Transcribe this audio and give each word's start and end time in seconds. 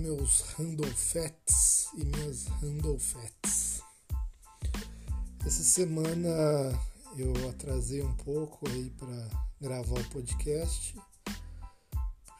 meus 0.00 0.40
Randolphets 0.56 1.88
e 1.94 2.04
minhas 2.06 2.46
Randolphets. 2.46 3.82
Essa 5.44 5.62
semana 5.62 6.28
eu 7.16 7.50
atrasei 7.50 8.02
um 8.02 8.12
pouco 8.14 8.66
aí 8.70 8.88
para 8.90 9.28
gravar 9.60 10.00
o 10.00 10.08
podcast, 10.08 10.98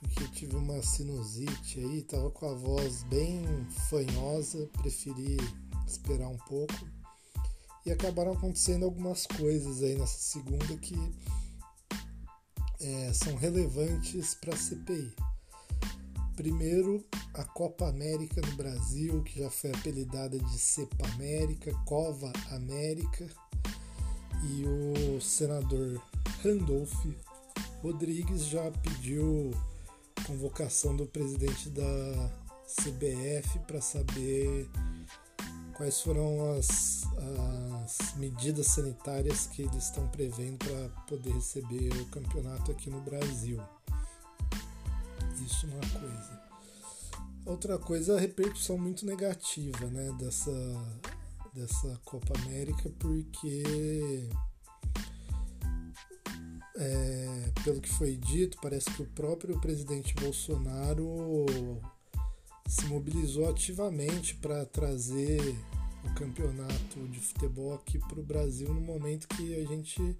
porque 0.00 0.26
tive 0.28 0.56
uma 0.56 0.82
sinusite 0.82 1.80
aí, 1.80 2.02
tava 2.02 2.30
com 2.30 2.48
a 2.48 2.54
voz 2.54 3.02
bem 3.04 3.44
fanhosa, 3.90 4.66
preferi 4.80 5.36
esperar 5.86 6.28
um 6.28 6.38
pouco. 6.38 6.88
E 7.84 7.92
acabaram 7.92 8.32
acontecendo 8.32 8.86
algumas 8.86 9.26
coisas 9.26 9.82
aí 9.82 9.96
nessa 9.96 10.18
segunda 10.18 10.76
que 10.78 10.96
é, 12.80 13.12
são 13.12 13.36
relevantes 13.36 14.34
para 14.34 14.54
a 14.54 14.56
CPI. 14.56 15.12
Primeiro, 16.36 17.04
a 17.40 17.44
Copa 17.44 17.88
América 17.88 18.40
no 18.42 18.52
Brasil, 18.52 19.22
que 19.22 19.40
já 19.40 19.48
foi 19.48 19.70
apelidada 19.70 20.38
de 20.38 20.58
Cepa 20.58 21.06
América, 21.14 21.72
Cova 21.86 22.30
América, 22.50 23.26
e 24.44 24.64
o 24.66 25.20
senador 25.20 26.02
Randolph 26.44 27.06
Rodrigues 27.82 28.44
já 28.44 28.70
pediu 28.70 29.52
convocação 30.26 30.94
do 30.94 31.06
presidente 31.06 31.70
da 31.70 32.30
CBF 32.82 33.58
para 33.60 33.80
saber 33.80 34.68
quais 35.76 36.02
foram 36.02 36.58
as, 36.58 37.04
as, 37.84 38.14
medidas 38.16 38.66
sanitárias 38.66 39.46
que 39.46 39.62
eles 39.62 39.84
estão 39.84 40.06
prevendo 40.08 40.58
para 40.58 40.88
poder 41.06 41.32
receber 41.32 41.90
o 42.02 42.06
campeonato 42.06 42.70
aqui 42.70 42.90
no 42.90 43.00
Brasil. 43.00 43.58
Isso 45.42 45.66
é 45.66 45.70
uma 45.70 46.00
coisa. 46.00 46.39
Outra 47.44 47.78
coisa, 47.78 48.16
a 48.16 48.20
repercussão 48.20 48.78
muito 48.78 49.04
negativa 49.04 49.86
né, 49.86 50.12
dessa, 50.18 50.52
dessa 51.54 52.00
Copa 52.04 52.32
América, 52.42 52.90
porque 52.98 54.28
é, 56.76 57.52
pelo 57.64 57.80
que 57.80 57.88
foi 57.88 58.16
dito, 58.16 58.58
parece 58.62 58.90
que 58.90 59.02
o 59.02 59.06
próprio 59.06 59.60
presidente 59.60 60.14
Bolsonaro 60.14 61.46
se 62.68 62.86
mobilizou 62.86 63.48
ativamente 63.48 64.36
para 64.36 64.64
trazer 64.64 65.40
o 66.04 66.14
campeonato 66.14 67.08
de 67.08 67.18
futebol 67.18 67.74
aqui 67.74 67.98
para 67.98 68.20
o 68.20 68.22
Brasil 68.22 68.72
no 68.72 68.80
momento 68.80 69.28
que 69.28 69.54
a 69.54 69.64
gente 69.66 70.16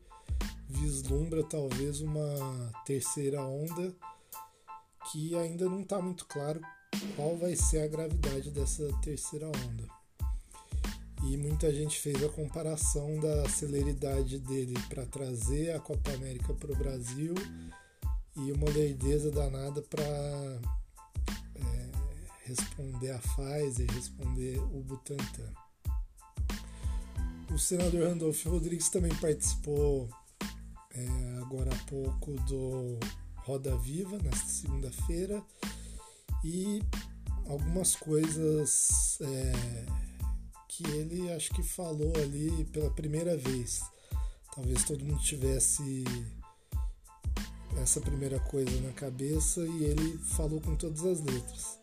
vislumbra 0.69 1.43
talvez 1.43 2.01
uma 2.01 2.73
terceira 2.85 3.43
onda 3.43 3.95
que 5.11 5.35
ainda 5.37 5.67
não 5.67 5.81
está 5.81 6.01
muito 6.01 6.27
claro 6.27 6.61
qual 7.17 7.37
vai 7.37 7.55
ser 7.55 7.83
a 7.83 7.89
gravidade 7.89 8.51
dessa 8.51 8.91
terceira 9.03 9.47
onda. 9.47 9.89
E 11.23 11.37
muita 11.37 11.73
gente 11.73 12.01
fez 12.01 12.23
a 12.25 12.29
comparação 12.31 13.21
da 13.21 13.49
celeridade 13.49 14.39
dele 14.39 14.75
para 14.89 15.05
trazer 15.05 15.75
a 15.75 15.81
Copa 15.81 16.13
América 16.13 16.55
para 16.55 16.73
o 16.73 16.77
Brasil 16.77 17.35
e 18.37 18.53
uma 18.53 18.71
lerdeza 18.71 19.31
danada 19.31 19.83
para 19.83 20.03
é, 20.03 21.91
responder 22.45 23.11
a 23.11 23.19
Pfizer, 23.19 23.91
responder 23.93 24.59
o 24.59 24.83
Butantan. 24.83 25.53
O 27.53 27.59
senador 27.59 28.09
Randolph 28.09 28.47
Rodrigues 28.47 28.89
também 28.89 29.15
participou 29.17 30.09
é, 30.95 31.39
agora 31.43 31.71
há 31.71 31.91
pouco 31.91 32.33
do 32.45 32.99
Roda 33.37 33.77
Viva, 33.77 34.17
nesta 34.23 34.47
segunda-feira, 34.47 35.43
e 36.45 36.83
algumas 37.47 37.97
coisas 37.97 39.19
é, 39.21 39.53
que 40.69 40.87
ele 40.91 41.31
acho 41.33 41.51
que 41.51 41.63
falou 41.63 42.13
ali 42.17 42.65
pela 42.67 42.91
primeira 42.91 43.37
vez. 43.37 43.81
Talvez 44.55 44.85
todo 44.85 45.05
mundo 45.05 45.21
tivesse 45.23 46.05
essa 47.83 48.01
primeira 48.01 48.39
coisa 48.41 48.81
na 48.81 48.93
cabeça 48.93 49.61
e 49.61 49.85
ele 49.85 50.19
falou 50.19 50.61
com 50.61 50.77
todas 50.77 51.05
as 51.05 51.21
letras. 51.21 51.79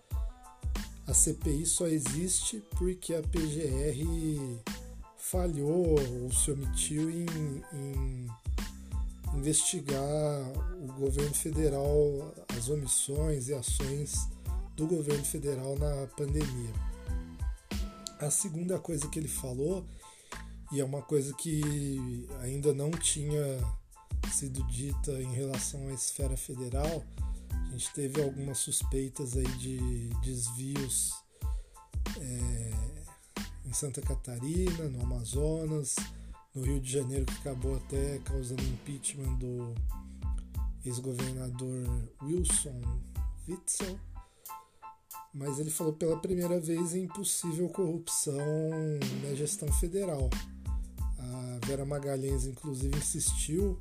A 1.05 1.13
CPI 1.13 1.65
só 1.65 1.87
existe 1.87 2.61
porque 2.77 3.13
a 3.13 3.21
PGR 3.21 4.03
falhou 5.17 5.97
ou 6.23 6.31
se 6.31 6.51
omitiu 6.51 7.09
em, 7.09 7.25
em 7.73 8.27
investigar 9.35 10.41
o 10.81 10.87
governo 10.93 11.33
federal, 11.33 12.33
as 12.57 12.69
omissões 12.69 13.47
e 13.47 13.53
ações 13.53 14.27
do 14.77 14.85
governo 14.85 15.25
federal 15.25 15.75
na 15.77 16.07
pandemia. 16.15 16.73
A 18.19 18.29
segunda 18.29 18.79
coisa 18.79 19.07
que 19.07 19.17
ele 19.17 19.27
falou, 19.27 19.83
e 20.71 20.79
é 20.79 20.85
uma 20.85 21.01
coisa 21.01 21.33
que 21.33 22.27
ainda 22.41 22.73
não 22.73 22.91
tinha 22.91 23.59
sido 24.31 24.63
dita 24.67 25.11
em 25.13 25.33
relação 25.33 25.87
à 25.87 25.93
esfera 25.93 26.37
federal, 26.37 27.03
a 27.49 27.71
gente 27.71 27.91
teve 27.93 28.21
algumas 28.21 28.59
suspeitas 28.59 29.35
aí 29.35 29.47
de 29.57 30.09
desvios 30.21 31.11
é, 32.19 32.71
em 33.65 33.73
Santa 33.73 34.01
Catarina, 34.01 34.87
no 34.89 35.01
Amazonas, 35.01 35.95
no 36.53 36.63
Rio 36.63 36.79
de 36.79 36.91
Janeiro, 36.91 37.25
que 37.25 37.33
acabou 37.39 37.77
até 37.77 38.19
causando 38.19 38.61
impeachment 38.61 39.35
do 39.37 39.73
ex-governador 40.85 42.09
Wilson 42.21 42.81
Witzel 43.47 43.99
mas 45.37 45.59
ele 45.59 45.69
falou 45.69 45.93
pela 45.93 46.17
primeira 46.17 46.59
vez 46.59 46.95
em 46.95 47.07
possível 47.07 47.69
corrupção 47.69 48.35
na 49.23 49.35
gestão 49.35 49.71
federal. 49.71 50.29
A 51.19 51.59
Vera 51.67 51.85
Magalhães, 51.85 52.47
inclusive, 52.47 52.97
insistiu 52.97 53.79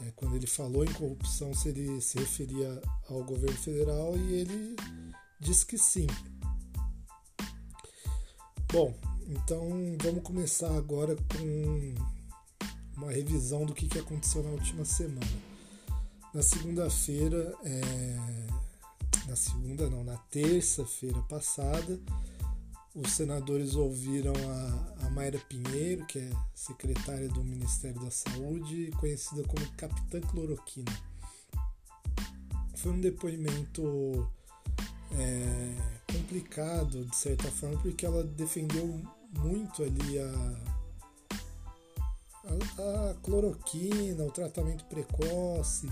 é, 0.00 0.12
quando 0.14 0.36
ele 0.36 0.46
falou 0.46 0.84
em 0.84 0.92
corrupção 0.92 1.52
se 1.52 1.70
ele 1.70 2.00
se 2.00 2.18
referia 2.18 2.80
ao 3.08 3.24
governo 3.24 3.56
federal 3.56 4.16
e 4.16 4.34
ele 4.34 4.76
disse 5.40 5.66
que 5.66 5.76
sim. 5.76 6.06
Bom, 8.72 8.94
então 9.26 9.68
vamos 10.00 10.22
começar 10.22 10.72
agora 10.76 11.16
com 11.16 11.94
uma 12.96 13.10
revisão 13.10 13.66
do 13.66 13.74
que, 13.74 13.98
aconteceu 13.98 14.44
na 14.44 14.50
última 14.50 14.84
semana. 14.84 15.50
Na 16.32 16.42
segunda-feira, 16.42 17.56
é, 17.64 18.60
na 19.26 19.36
segunda 19.36 19.88
não, 19.88 20.04
na 20.04 20.16
terça-feira 20.16 21.20
passada, 21.22 22.00
os 22.94 23.12
senadores 23.12 23.74
ouviram 23.74 24.32
a, 24.34 25.06
a 25.06 25.10
Mayra 25.10 25.38
Pinheiro, 25.38 26.04
que 26.06 26.18
é 26.18 26.30
secretária 26.54 27.28
do 27.28 27.44
Ministério 27.44 28.00
da 28.00 28.10
Saúde, 28.10 28.90
conhecida 28.98 29.44
como 29.44 29.64
Capitã 29.76 30.20
Cloroquina. 30.20 30.92
Foi 32.74 32.92
um 32.92 33.00
depoimento 33.00 34.28
é, 35.12 36.12
complicado, 36.12 37.04
de 37.04 37.16
certa 37.16 37.50
forma, 37.50 37.80
porque 37.80 38.04
ela 38.04 38.24
defendeu 38.24 39.00
muito 39.38 39.84
ali 39.84 40.18
a, 40.18 40.56
a, 42.78 43.14
cloroquina, 43.22 44.24
o 44.24 44.30
tratamento 44.30 44.84
precoce, 44.84 45.86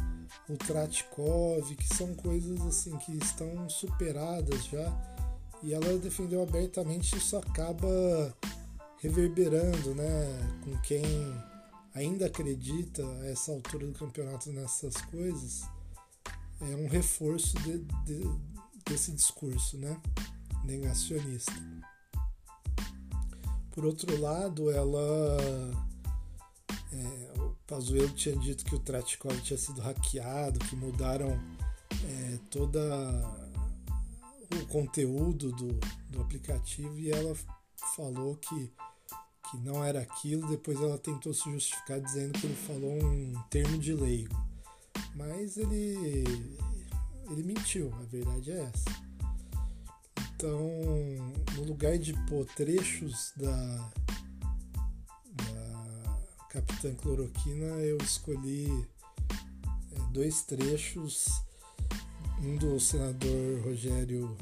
o 0.49 0.57
Tratkov, 0.57 1.75
que 1.75 1.95
são 1.95 2.15
coisas 2.15 2.61
assim 2.63 2.97
que 2.99 3.17
estão 3.17 3.69
superadas 3.69 4.65
já. 4.67 5.19
E 5.63 5.75
ela 5.75 5.99
defendeu 5.99 6.43
abertamente 6.43 7.17
isso 7.17 7.37
acaba 7.37 8.35
reverberando, 9.01 9.95
né, 9.95 10.61
com 10.65 10.77
quem 10.83 11.03
ainda 11.95 12.27
acredita 12.27 13.05
a 13.21 13.27
essa 13.27 13.53
altura 13.53 13.87
do 13.87 13.93
campeonato 13.93 14.53
nessas 14.53 14.97
coisas. 15.03 15.63
É 16.61 16.77
um 16.77 16.89
reforço 16.89 17.57
de, 17.61 17.79
de, 18.05 18.31
desse 18.85 19.13
discurso, 19.13 19.77
né, 19.79 20.01
negacionista. 20.65 21.53
Por 23.71 23.85
outro 23.85 24.21
lado, 24.21 24.71
ela 24.71 25.37
é, 26.93 27.41
o 27.41 27.57
Pazuello 27.67 28.11
tinha 28.11 28.37
dito 28.37 28.65
que 28.65 28.75
o 28.75 28.79
Tratkov 28.79 29.39
tinha 29.43 29.59
sido 29.59 29.81
hackeado, 29.81 30.59
que 30.61 30.77
mudaram 30.77 31.39
é, 32.05 32.39
toda 32.51 32.81
o 34.51 34.67
conteúdo 34.67 35.53
do, 35.53 35.79
do 36.11 36.23
aplicativo 36.23 36.99
e 36.99 37.11
ela 37.11 37.37
falou 37.95 38.37
que, 38.37 38.73
que 39.51 39.59
não 39.59 39.85
era 39.85 40.01
aquilo. 40.01 40.49
Depois 40.49 40.81
ela 40.81 40.99
tentou 40.99 41.35
se 41.35 41.51
justificar 41.51 42.01
dizendo 42.01 42.39
que 42.39 42.47
ele 42.47 42.57
falou 42.57 42.93
um 42.93 43.35
termo 43.51 43.79
de 43.79 43.93
leigo. 43.95 44.37
Mas 45.15 45.57
ele, 45.57 46.25
ele 47.31 47.43
mentiu, 47.43 47.93
a 47.95 48.05
verdade 48.05 48.53
é 48.53 48.63
essa. 48.63 49.09
Então, 50.35 50.61
no 51.57 51.65
lugar 51.65 51.99
de 51.99 52.13
pôr 52.27 52.47
trechos 52.55 53.33
da, 53.37 53.93
Capitã 56.51 56.95
Cloroquina, 56.95 57.67
eu 57.83 57.99
escolhi 57.99 58.71
é, 59.93 60.13
dois 60.13 60.43
trechos, 60.43 61.27
um 62.41 62.57
do 62.57 62.81
senador 62.81 63.65
Rogério 63.65 64.35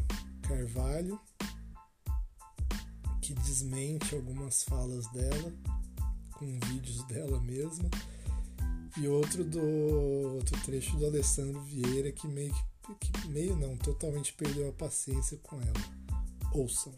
Carvalho, 0.42 1.20
que 3.20 3.34
desmente 3.34 4.14
algumas 4.14 4.62
falas 4.62 5.10
dela, 5.12 5.52
com 6.34 6.46
vídeos 6.68 7.02
dela 7.08 7.40
mesma, 7.40 7.90
e 8.96 9.08
outro 9.08 9.44
do 9.44 9.60
outro 10.36 10.56
trecho 10.62 10.96
do 10.96 11.06
Alessandro 11.06 11.60
Vieira 11.62 12.12
que 12.12 12.28
meio 12.28 12.54
que, 13.00 13.10
que 13.10 13.28
meio 13.28 13.56
não, 13.56 13.76
totalmente 13.76 14.32
perdeu 14.34 14.68
a 14.68 14.72
paciência 14.72 15.36
com 15.42 15.60
ela. 15.60 15.72
Ouçam. 16.52 16.94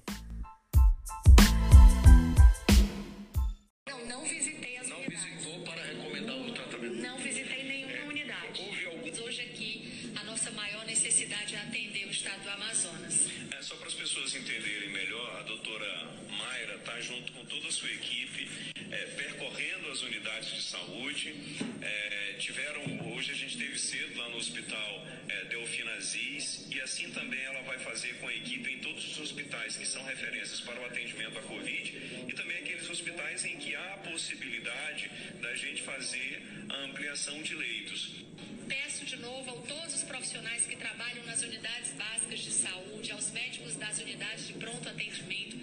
Assim 26.89 27.11
também 27.11 27.41
ela 27.45 27.61
vai 27.63 27.79
fazer 27.79 28.15
com 28.15 28.27
a 28.27 28.35
equipe 28.35 28.73
em 28.73 28.79
todos 28.79 29.07
os 29.07 29.19
hospitais 29.21 29.77
que 29.77 29.87
são 29.87 30.03
referências 30.05 30.61
para 30.63 30.81
o 30.81 30.85
atendimento 30.87 31.39
à 31.39 31.43
Covid 31.43 32.25
e 32.27 32.33
também 32.33 32.57
aqueles 32.57 32.89
hospitais 32.89 33.45
em 33.45 33.57
que 33.59 33.77
há 33.77 33.95
a 33.95 33.99
possibilidade 33.99 35.11
da 35.41 35.55
gente 35.55 35.83
fazer 35.83 36.43
a 36.69 36.77
ampliação 36.87 37.41
de 37.43 37.55
leitos. 37.55 38.25
Peço 38.67 39.05
de 39.05 39.17
novo 39.17 39.51
a 39.51 39.63
todos 39.63 39.95
os 39.95 40.03
profissionais 40.03 40.65
que 40.67 40.77
trabalham 40.77 41.25
nas 41.27 41.43
unidades 41.43 41.93
básicas 41.93 42.41
de 42.41 42.51
saúde, 42.51 43.13
aos 43.13 43.31
médicos 43.31 43.77
das 43.77 43.99
unidades 43.99 44.49
de 44.49 44.55
pronto 44.55 44.89
atendimento, 44.89 45.57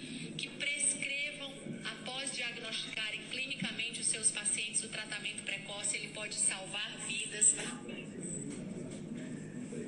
diagnosticarem 2.76 3.20
clinicamente 3.30 4.00
os 4.00 4.06
seus 4.06 4.30
pacientes, 4.30 4.84
o 4.84 4.88
tratamento 4.88 5.42
precoce. 5.44 5.96
Ele 5.96 6.08
pode 6.08 6.34
salvar 6.34 6.90
vidas. 7.06 7.56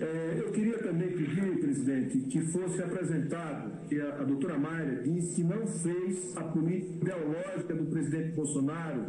É, 0.00 0.38
eu 0.38 0.52
queria 0.52 0.78
também 0.78 1.08
pedir, 1.08 1.58
presidente, 1.58 2.18
que 2.30 2.40
fosse 2.40 2.80
apresentado 2.82 3.88
que 3.88 4.00
a, 4.00 4.20
a 4.20 4.24
doutora 4.24 4.58
Mayra 4.58 5.02
disse 5.02 5.36
que 5.36 5.42
não 5.42 5.66
fez 5.66 6.36
a 6.36 6.44
política 6.44 6.94
ideológica 6.94 7.74
do 7.74 7.86
presidente 7.86 8.32
Bolsonaro 8.32 9.06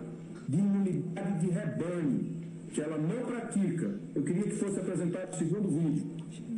de 0.47 0.57
imunidade 0.57 1.45
de 1.45 1.51
rebanho, 1.51 2.41
que 2.73 2.81
ela 2.81 2.97
não 2.97 3.23
pratica. 3.25 3.99
Eu 4.15 4.23
queria 4.23 4.43
que 4.43 4.55
fosse 4.55 4.79
apresentado 4.79 5.33
o 5.33 5.37
segundo 5.37 5.69
vídeo. 5.69 6.48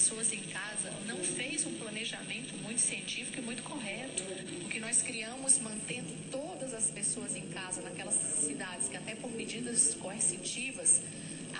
Pessoas 0.00 0.32
em 0.32 0.40
casa, 0.44 0.90
não 1.06 1.18
fez 1.18 1.66
um 1.66 1.74
planejamento 1.74 2.56
muito 2.62 2.80
científico 2.80 3.38
e 3.38 3.42
muito 3.42 3.62
correto. 3.62 4.22
O 4.64 4.68
que 4.70 4.80
nós 4.80 5.02
criamos 5.02 5.58
mantendo 5.58 6.08
todas 6.30 6.72
as 6.72 6.86
pessoas 6.86 7.36
em 7.36 7.46
casa 7.48 7.82
naquelas 7.82 8.14
cidades 8.14 8.88
que 8.88 8.96
até 8.96 9.14
por 9.14 9.30
medidas 9.30 9.94
coercitivas 10.00 11.02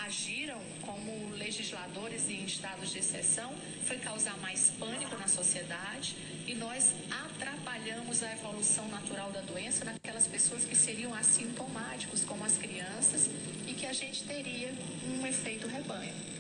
agiram 0.07 0.59
como 0.81 1.35
legisladores 1.37 2.31
em 2.31 2.43
estados 2.47 2.91
de 2.91 3.01
exceção 3.01 3.53
foi 3.85 3.99
causar 3.99 4.39
mais 4.39 4.73
pânico 4.79 5.15
na 5.19 5.29
sociedade 5.29 6.17
e 6.47 6.55
nós 6.55 6.95
atrapalhamos 7.11 8.23
a 8.23 8.33
evolução 8.33 8.89
natural 8.89 9.31
da 9.33 9.43
doença 9.43 9.85
naquelas 9.85 10.27
pessoas 10.27 10.65
que 10.65 10.75
seriam 10.75 11.13
assintomáticos, 11.15 12.25
como 12.25 12.43
as 12.43 12.57
crianças, 12.57 13.29
e 13.67 13.75
que 13.75 13.85
a 13.85 13.93
gente 13.93 14.25
teria 14.25 14.73
um 15.07 15.27
efeito 15.27 15.69
rebanho. 15.69 16.40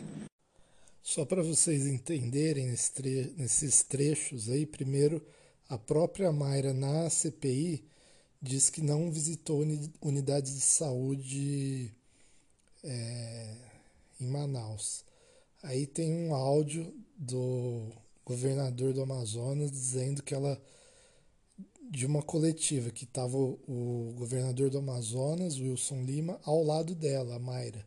Só 1.12 1.24
para 1.24 1.42
vocês 1.42 1.88
entenderem 1.88 2.68
nesses 2.68 3.82
trechos 3.82 4.48
aí, 4.48 4.64
primeiro, 4.64 5.20
a 5.68 5.76
própria 5.76 6.30
Mayra 6.30 6.72
na 6.72 7.10
CPI 7.10 7.82
diz 8.40 8.70
que 8.70 8.80
não 8.80 9.10
visitou 9.10 9.64
unidades 10.00 10.54
de 10.54 10.60
saúde 10.60 11.92
é, 12.84 13.56
em 14.20 14.28
Manaus. 14.28 15.04
Aí 15.64 15.84
tem 15.84 16.14
um 16.14 16.32
áudio 16.32 16.94
do 17.16 17.88
governador 18.24 18.92
do 18.92 19.02
Amazonas 19.02 19.72
dizendo 19.72 20.22
que 20.22 20.32
ela 20.32 20.62
de 21.90 22.06
uma 22.06 22.22
coletiva 22.22 22.88
que 22.92 23.02
estava 23.02 23.36
o, 23.36 23.58
o, 23.66 24.14
governador 24.16 24.70
do 24.70 24.78
Amazonas, 24.78 25.58
Wilson 25.58 26.04
Lima, 26.04 26.38
ao 26.44 26.62
lado 26.62 26.94
dela, 26.94 27.34
a 27.34 27.38
Mayra, 27.40 27.84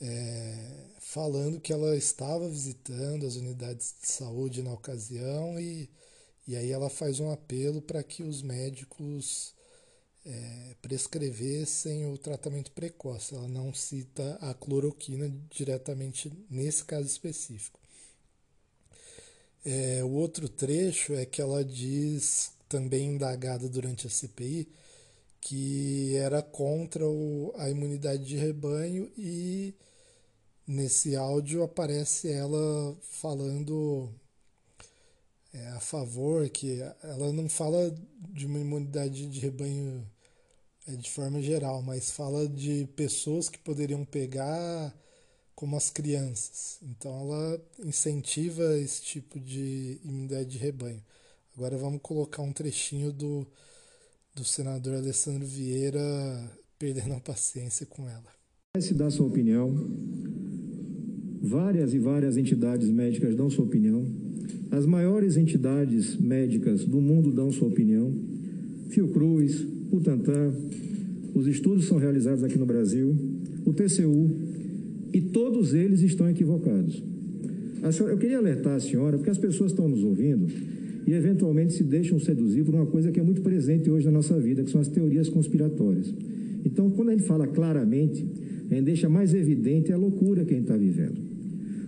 é, 0.00 0.86
falando 1.00 1.60
que 1.60 1.72
ela 1.72 1.96
estava 1.96 2.48
visitando 2.48 3.26
as 3.26 3.36
unidades 3.36 3.94
de 4.00 4.08
saúde 4.08 4.62
na 4.62 4.72
ocasião 4.72 5.58
e 5.58 5.88
e 6.46 6.54
aí 6.54 6.70
ela 6.70 6.88
faz 6.88 7.18
um 7.18 7.30
apelo 7.30 7.82
para 7.82 8.02
que 8.04 8.22
os 8.22 8.40
médicos 8.40 9.52
é, 10.24 10.76
prescrevessem 10.80 12.06
o 12.06 12.16
tratamento 12.16 12.70
precoce. 12.70 13.34
Ela 13.34 13.48
não 13.48 13.74
cita 13.74 14.38
a 14.40 14.54
cloroquina 14.54 15.28
diretamente 15.50 16.32
nesse 16.48 16.84
caso 16.84 17.06
específico. 17.06 17.80
É, 19.64 20.04
o 20.04 20.10
outro 20.10 20.48
trecho 20.48 21.14
é 21.14 21.26
que 21.26 21.42
ela 21.42 21.64
diz, 21.64 22.52
também 22.68 23.14
indagada 23.14 23.68
durante 23.68 24.06
a 24.06 24.10
CPI, 24.10 24.68
que 25.46 26.16
era 26.16 26.42
contra 26.42 27.06
o, 27.06 27.54
a 27.56 27.70
imunidade 27.70 28.24
de 28.24 28.36
rebanho 28.36 29.08
e 29.16 29.72
nesse 30.66 31.14
áudio 31.14 31.62
aparece 31.62 32.32
ela 32.32 32.96
falando 33.00 34.12
é, 35.52 35.68
a 35.68 35.78
favor, 35.78 36.48
que 36.48 36.80
ela 37.00 37.32
não 37.32 37.48
fala 37.48 37.96
de 38.30 38.44
uma 38.44 38.58
imunidade 38.58 39.28
de 39.28 39.38
rebanho 39.38 40.04
é, 40.88 40.96
de 40.96 41.08
forma 41.08 41.40
geral, 41.40 41.80
mas 41.80 42.10
fala 42.10 42.48
de 42.48 42.84
pessoas 42.96 43.48
que 43.48 43.58
poderiam 43.58 44.04
pegar 44.04 44.92
como 45.54 45.76
as 45.76 45.90
crianças. 45.90 46.80
Então 46.82 47.20
ela 47.20 47.60
incentiva 47.84 48.76
esse 48.80 49.00
tipo 49.00 49.38
de 49.38 50.00
imunidade 50.04 50.50
de 50.50 50.58
rebanho. 50.58 51.04
Agora 51.56 51.78
vamos 51.78 52.00
colocar 52.02 52.42
um 52.42 52.52
trechinho 52.52 53.12
do, 53.12 53.46
do 54.36 54.44
senador 54.44 54.94
Alessandro 54.96 55.46
Vieira 55.46 55.98
perdendo 56.78 57.14
a 57.14 57.20
paciência 57.20 57.86
com 57.86 58.06
ela. 58.06 58.26
Se 58.78 58.92
dá 58.92 59.10
sua 59.10 59.26
opinião, 59.26 59.74
várias 61.42 61.94
e 61.94 61.98
várias 61.98 62.36
entidades 62.36 62.90
médicas 62.90 63.34
dão 63.34 63.48
sua 63.48 63.64
opinião, 63.64 64.04
as 64.70 64.84
maiores 64.84 65.38
entidades 65.38 66.16
médicas 66.16 66.84
do 66.84 67.00
mundo 67.00 67.32
dão 67.32 67.50
sua 67.50 67.68
opinião. 67.68 68.12
Fiocruz, 68.90 69.62
Butantan, 69.62 70.52
os 71.34 71.46
estudos 71.46 71.86
são 71.86 71.96
realizados 71.96 72.44
aqui 72.44 72.58
no 72.58 72.66
Brasil, 72.66 73.16
o 73.64 73.72
TCU, 73.72 74.30
e 75.14 75.20
todos 75.22 75.72
eles 75.72 76.02
estão 76.02 76.28
equivocados. 76.28 77.02
Eu 78.00 78.18
queria 78.18 78.36
alertar 78.36 78.74
a 78.74 78.80
senhora, 78.80 79.16
porque 79.16 79.30
as 79.30 79.38
pessoas 79.38 79.70
estão 79.70 79.88
nos 79.88 80.02
ouvindo 80.02 80.46
e 81.06 81.12
eventualmente 81.12 81.74
se 81.74 81.84
deixam 81.84 82.18
seduzir 82.18 82.64
por 82.64 82.74
uma 82.74 82.86
coisa 82.86 83.12
que 83.12 83.20
é 83.20 83.22
muito 83.22 83.40
presente 83.40 83.88
hoje 83.88 84.06
na 84.06 84.12
nossa 84.12 84.38
vida, 84.38 84.64
que 84.64 84.70
são 84.70 84.80
as 84.80 84.88
teorias 84.88 85.28
conspiratórias. 85.28 86.12
Então, 86.64 86.90
quando 86.90 87.10
a 87.10 87.12
gente 87.12 87.24
fala 87.24 87.46
claramente, 87.46 88.26
a 88.70 88.74
gente 88.74 88.84
deixa 88.84 89.08
mais 89.08 89.32
evidente 89.32 89.92
a 89.92 89.96
loucura 89.96 90.44
que 90.44 90.52
a 90.52 90.56
gente 90.56 90.64
está 90.64 90.76
vivendo. 90.76 91.20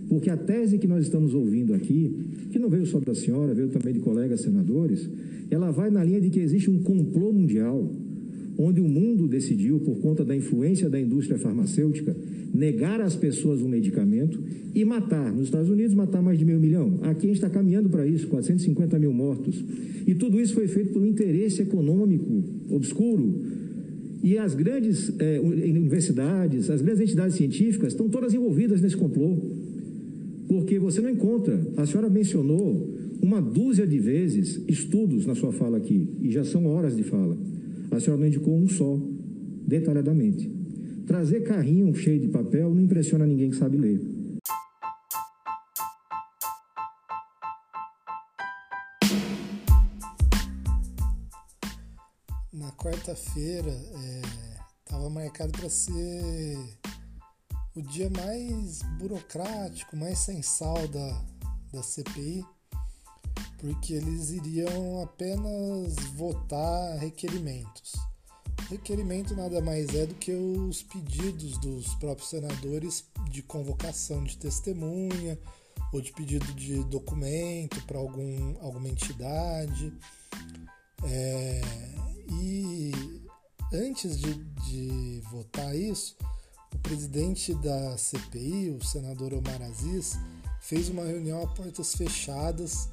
Porque 0.07 0.29
a 0.29 0.37
tese 0.37 0.77
que 0.77 0.87
nós 0.87 1.03
estamos 1.03 1.33
ouvindo 1.33 1.73
aqui 1.73 2.15
que 2.49 2.57
não 2.57 2.69
veio 2.69 2.85
só 2.85 2.99
da 2.99 3.13
senhora, 3.13 3.53
veio 3.53 3.67
também 3.69 3.93
de 3.93 3.99
colegas 3.99 4.41
senadores, 4.41 5.07
ela 5.51 5.69
vai 5.69 5.91
na 5.91 6.03
linha 6.03 6.21
de 6.21 6.29
que 6.29 6.39
existe 6.39 6.69
um 6.69 6.79
complô 6.79 7.31
mundial, 7.31 7.91
onde 8.59 8.81
o 8.81 8.87
mundo 8.87 9.27
decidiu, 9.27 9.79
por 9.79 9.97
conta 9.99 10.23
da 10.23 10.35
influência 10.35 10.89
da 10.89 10.99
indústria 10.99 11.39
farmacêutica, 11.39 12.15
negar 12.53 12.99
às 12.99 13.15
pessoas 13.15 13.61
um 13.61 13.69
medicamento 13.69 14.37
e 14.75 14.83
matar. 14.83 15.33
Nos 15.33 15.45
Estados 15.45 15.69
Unidos, 15.69 15.95
matar 15.95 16.21
mais 16.21 16.37
de 16.37 16.43
meio 16.43 16.59
milhão. 16.59 16.99
Aqui 17.03 17.25
a 17.25 17.29
gente 17.29 17.37
está 17.37 17.49
caminhando 17.49 17.89
para 17.89 18.05
isso, 18.05 18.27
450 18.27 18.99
mil 18.99 19.13
mortos. 19.13 19.63
E 20.05 20.13
tudo 20.13 20.39
isso 20.39 20.53
foi 20.53 20.67
feito 20.67 20.91
por 20.91 21.01
um 21.01 21.05
interesse 21.05 21.61
econômico 21.61 22.43
obscuro. 22.69 23.33
E 24.21 24.37
as 24.37 24.53
grandes 24.53 25.09
eh, 25.17 25.39
universidades, 25.39 26.69
as 26.69 26.81
grandes 26.81 27.01
entidades 27.01 27.37
científicas 27.37 27.93
estão 27.93 28.09
todas 28.09 28.33
envolvidas 28.33 28.81
nesse 28.81 28.97
complô 28.97 29.37
porque 30.49 30.79
você 30.79 30.99
não 30.99 31.11
encontra. 31.11 31.61
A 31.77 31.85
senhora 31.85 32.09
mencionou 32.09 32.89
uma 33.21 33.39
dúzia 33.39 33.85
de 33.85 33.99
vezes 33.99 34.59
estudos 34.67 35.25
na 35.27 35.35
sua 35.35 35.53
fala 35.53 35.77
aqui, 35.77 36.09
e 36.21 36.31
já 36.31 36.43
são 36.43 36.65
horas 36.65 36.97
de 36.97 37.03
fala. 37.03 37.37
A 37.91 37.99
senhora 37.99 38.21
não 38.21 38.27
indicou 38.27 38.55
um 38.55 38.67
só, 38.67 38.97
detalhadamente. 39.67 40.49
Trazer 41.05 41.41
carrinho 41.41 41.93
cheio 41.95 42.19
de 42.19 42.27
papel 42.27 42.73
não 42.73 42.81
impressiona 42.81 43.25
ninguém 43.25 43.49
que 43.49 43.55
sabe 43.55 43.77
ler. 43.77 43.99
Na 52.53 52.71
quarta-feira, 52.73 53.71
é, 53.71 54.21
estava 54.85 55.09
marcado 55.09 55.51
para 55.51 55.69
ser 55.69 56.57
o 57.75 57.81
dia 57.81 58.09
mais 58.09 58.81
burocrático, 58.99 59.97
mais 59.97 60.19
sem 60.19 60.41
sal 60.41 60.87
da, 60.87 61.25
da 61.73 61.81
CPI, 61.81 62.45
porque 63.59 63.93
eles 63.93 64.31
iriam 64.31 65.01
apenas 65.01 65.95
votar 66.15 66.97
requerimentos. 66.97 67.93
Requerimento 68.69 69.35
nada 69.35 69.61
mais 69.61 69.93
é 69.95 70.05
do 70.05 70.15
que 70.15 70.31
os 70.31 70.83
pedidos 70.83 71.57
dos 71.57 71.93
próprios 71.95 72.29
senadores 72.29 73.03
de 73.29 73.41
convocação 73.41 74.23
de 74.23 74.37
testemunha 74.37 75.39
ou 75.91 75.99
de 76.01 76.11
pedido 76.13 76.45
de 76.53 76.83
documento 76.85 77.81
para 77.85 77.97
algum, 77.97 78.55
alguma 78.61 78.87
entidade. 78.87 79.93
É, 81.03 81.61
e 82.31 82.91
antes 83.73 84.19
de, 84.19 84.33
de 84.35 85.21
votar 85.31 85.75
isso, 85.75 86.15
o 86.73 86.77
presidente 86.79 87.53
da 87.55 87.97
CPI, 87.97 88.69
o 88.69 88.83
senador 88.85 89.33
Omar 89.33 89.61
Aziz, 89.63 90.17
fez 90.61 90.89
uma 90.89 91.03
reunião 91.03 91.41
a 91.41 91.47
portas 91.47 91.95
fechadas 91.95 92.87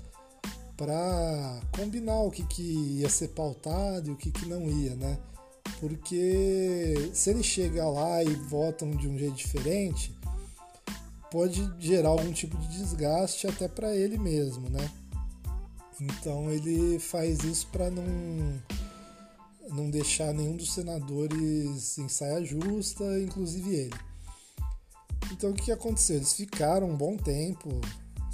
para 0.77 1.61
combinar 1.75 2.21
o 2.21 2.31
que, 2.31 2.45
que 2.45 2.63
ia 3.01 3.09
ser 3.09 3.29
pautado 3.29 4.11
e 4.11 4.13
o 4.13 4.17
que, 4.17 4.31
que 4.31 4.47
não 4.47 4.69
ia, 4.69 4.95
né? 4.95 5.19
Porque 5.81 7.11
se 7.13 7.31
ele 7.31 7.43
chega 7.43 7.89
lá 7.89 8.23
e 8.23 8.35
votam 8.35 8.91
de 8.91 9.09
um 9.09 9.19
jeito 9.19 9.35
diferente, 9.35 10.17
pode 11.31 11.71
gerar 11.79 12.11
algum 12.11 12.33
tipo 12.33 12.57
de 12.57 12.69
desgaste 12.69 13.47
até 13.47 13.69
para 13.69 13.95
ele 13.95 14.19
mesmo, 14.19 14.69
né? 14.71 14.91
Então 16.01 16.51
ele 16.51 16.99
faz 16.99 17.43
isso 17.45 17.67
para 17.69 17.91
não 17.91 18.05
não 19.69 19.91
deixar 19.91 20.33
nenhum 20.33 20.57
dos 20.57 20.73
senadores 20.73 21.99
em 21.99 22.09
saia 22.09 22.45
justa, 22.45 23.05
inclusive 23.21 23.75
ele. 23.75 23.95
Então 25.33 25.51
o 25.51 25.55
que 25.55 25.73
aconteceu? 25.73 26.17
Eles 26.17 26.35
ficaram 26.35 26.89
um 26.89 26.97
bom 26.97 27.17
tempo, 27.17 27.81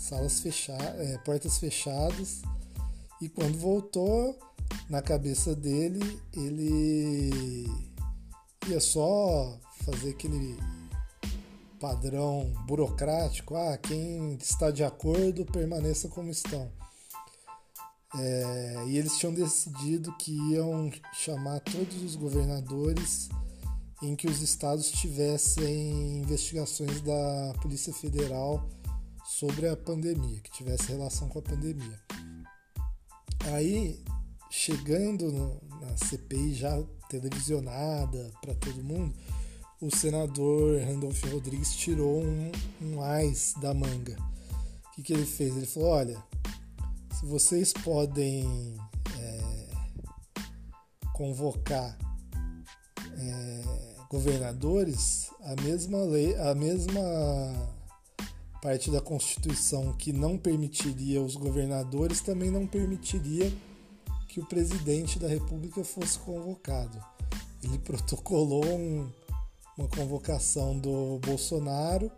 salas 0.03 0.41
fechadas, 0.41 1.01
é, 1.01 1.17
portas 1.19 1.59
fechadas, 1.59 2.43
e 3.21 3.29
quando 3.29 3.57
voltou, 3.57 4.37
na 4.91 5.01
cabeça 5.01 5.55
dele, 5.55 6.21
ele 6.33 7.67
ia 8.69 8.81
só 8.81 9.59
fazer 9.85 10.11
aquele 10.11 10.57
padrão 11.79 12.53
burocrático, 12.67 13.55
ah, 13.57 13.77
quem 13.77 14.35
está 14.35 14.71
de 14.71 14.83
acordo 14.83 15.45
permaneça 15.47 16.09
como 16.09 16.31
estão. 16.31 16.71
É, 18.19 18.85
e 18.89 18.99
eles 18.99 19.17
tinham 19.19 19.33
decidido 19.33 20.13
que 20.19 20.33
iam 20.53 20.91
chamar 21.13 21.61
todos 21.61 22.03
os 22.03 22.15
governadores 22.15 23.29
em 24.03 24.17
que 24.17 24.27
os 24.27 24.43
estados 24.43 24.91
tivessem 24.91 26.19
investigações 26.19 27.01
da 27.01 27.55
Polícia 27.63 27.93
Federal 27.93 28.69
sobre 29.25 29.69
a 29.69 29.77
pandemia, 29.77 30.41
que 30.41 30.51
tivesse 30.51 30.89
relação 30.89 31.29
com 31.29 31.39
a 31.39 31.43
pandemia. 31.43 32.01
Aí, 33.53 34.03
chegando 34.51 35.33
no, 35.33 35.61
na 35.81 35.97
CPI 35.97 36.55
já 36.55 36.83
televisionada 37.09 38.31
para 38.41 38.55
todo 38.55 38.83
mundo, 38.83 39.15
o 39.81 39.95
senador 39.95 40.81
Randolph 40.81 41.25
Rodrigues 41.25 41.75
tirou 41.75 42.23
um, 42.23 42.53
um 42.81 42.97
mais 42.97 43.55
da 43.61 43.75
manga. 43.75 44.17
O 44.87 44.91
que, 44.93 45.03
que 45.03 45.13
ele 45.13 45.27
fez? 45.27 45.57
Ele 45.57 45.67
falou: 45.67 45.91
olha, 45.91 46.23
se 47.19 47.27
vocês 47.27 47.73
podem 47.73 48.77
é, 49.19 49.69
convocar 51.13 51.99
é, 53.17 53.63
governadores, 54.09 55.31
a 55.41 55.61
mesma 55.63 56.05
lei, 56.05 56.37
a 56.37 56.55
mesma 56.55 57.01
parte 58.63 58.93
da 58.93 59.01
Constituição 59.01 59.93
que 59.95 60.13
não 60.13 60.39
permitiria 60.39 61.21
os 61.21 61.35
governadores 61.35 62.21
também 62.21 62.49
não 62.49 62.65
permitiria 62.65 63.53
que 64.29 64.39
o 64.39 64.47
presidente 64.47 65.19
da 65.19 65.27
República 65.27 65.83
fosse 65.83 66.17
convocado. 66.21 66.97
Ele 67.61 67.77
protocolou 67.85 68.65
um, 68.65 69.11
uma 69.77 69.89
convocação 69.89 70.79
do 70.79 71.19
Bolsonaro 71.19 72.11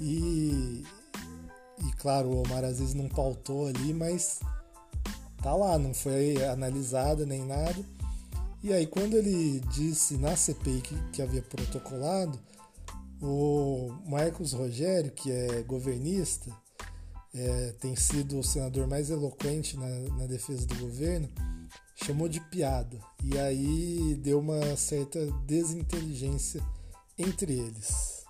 e 0.00 0.82
e 1.84 1.92
claro, 1.96 2.28
o 2.28 2.42
Omar 2.42 2.64
Aziz 2.64 2.94
não 2.94 3.08
pautou 3.08 3.66
ali, 3.66 3.92
mas 3.92 4.40
tá 5.42 5.54
lá, 5.54 5.76
não 5.78 5.92
foi 5.92 6.42
analisada 6.44 7.26
nem 7.26 7.44
nada. 7.44 7.84
E 8.62 8.72
aí, 8.72 8.86
quando 8.86 9.14
ele 9.14 9.58
disse 9.72 10.16
na 10.16 10.36
CPI 10.36 10.80
que, 10.80 10.96
que 11.10 11.22
havia 11.22 11.42
protocolado, 11.42 12.38
o 13.22 13.94
Marcos 14.06 14.52
Rogério, 14.52 15.12
que 15.12 15.30
é 15.30 15.62
governista, 15.62 16.50
é, 17.34 17.74
tem 17.80 17.96
sido 17.96 18.38
o 18.38 18.44
senador 18.44 18.86
mais 18.86 19.10
eloquente 19.10 19.76
na, 19.76 19.88
na 20.18 20.26
defesa 20.26 20.66
do 20.66 20.74
governo, 20.76 21.28
chamou 21.94 22.28
de 22.28 22.40
piada. 22.40 22.98
E 23.24 23.38
aí 23.38 24.14
deu 24.22 24.40
uma 24.40 24.76
certa 24.76 25.24
desinteligência 25.46 26.62
entre 27.16 27.58
eles. 27.58 28.22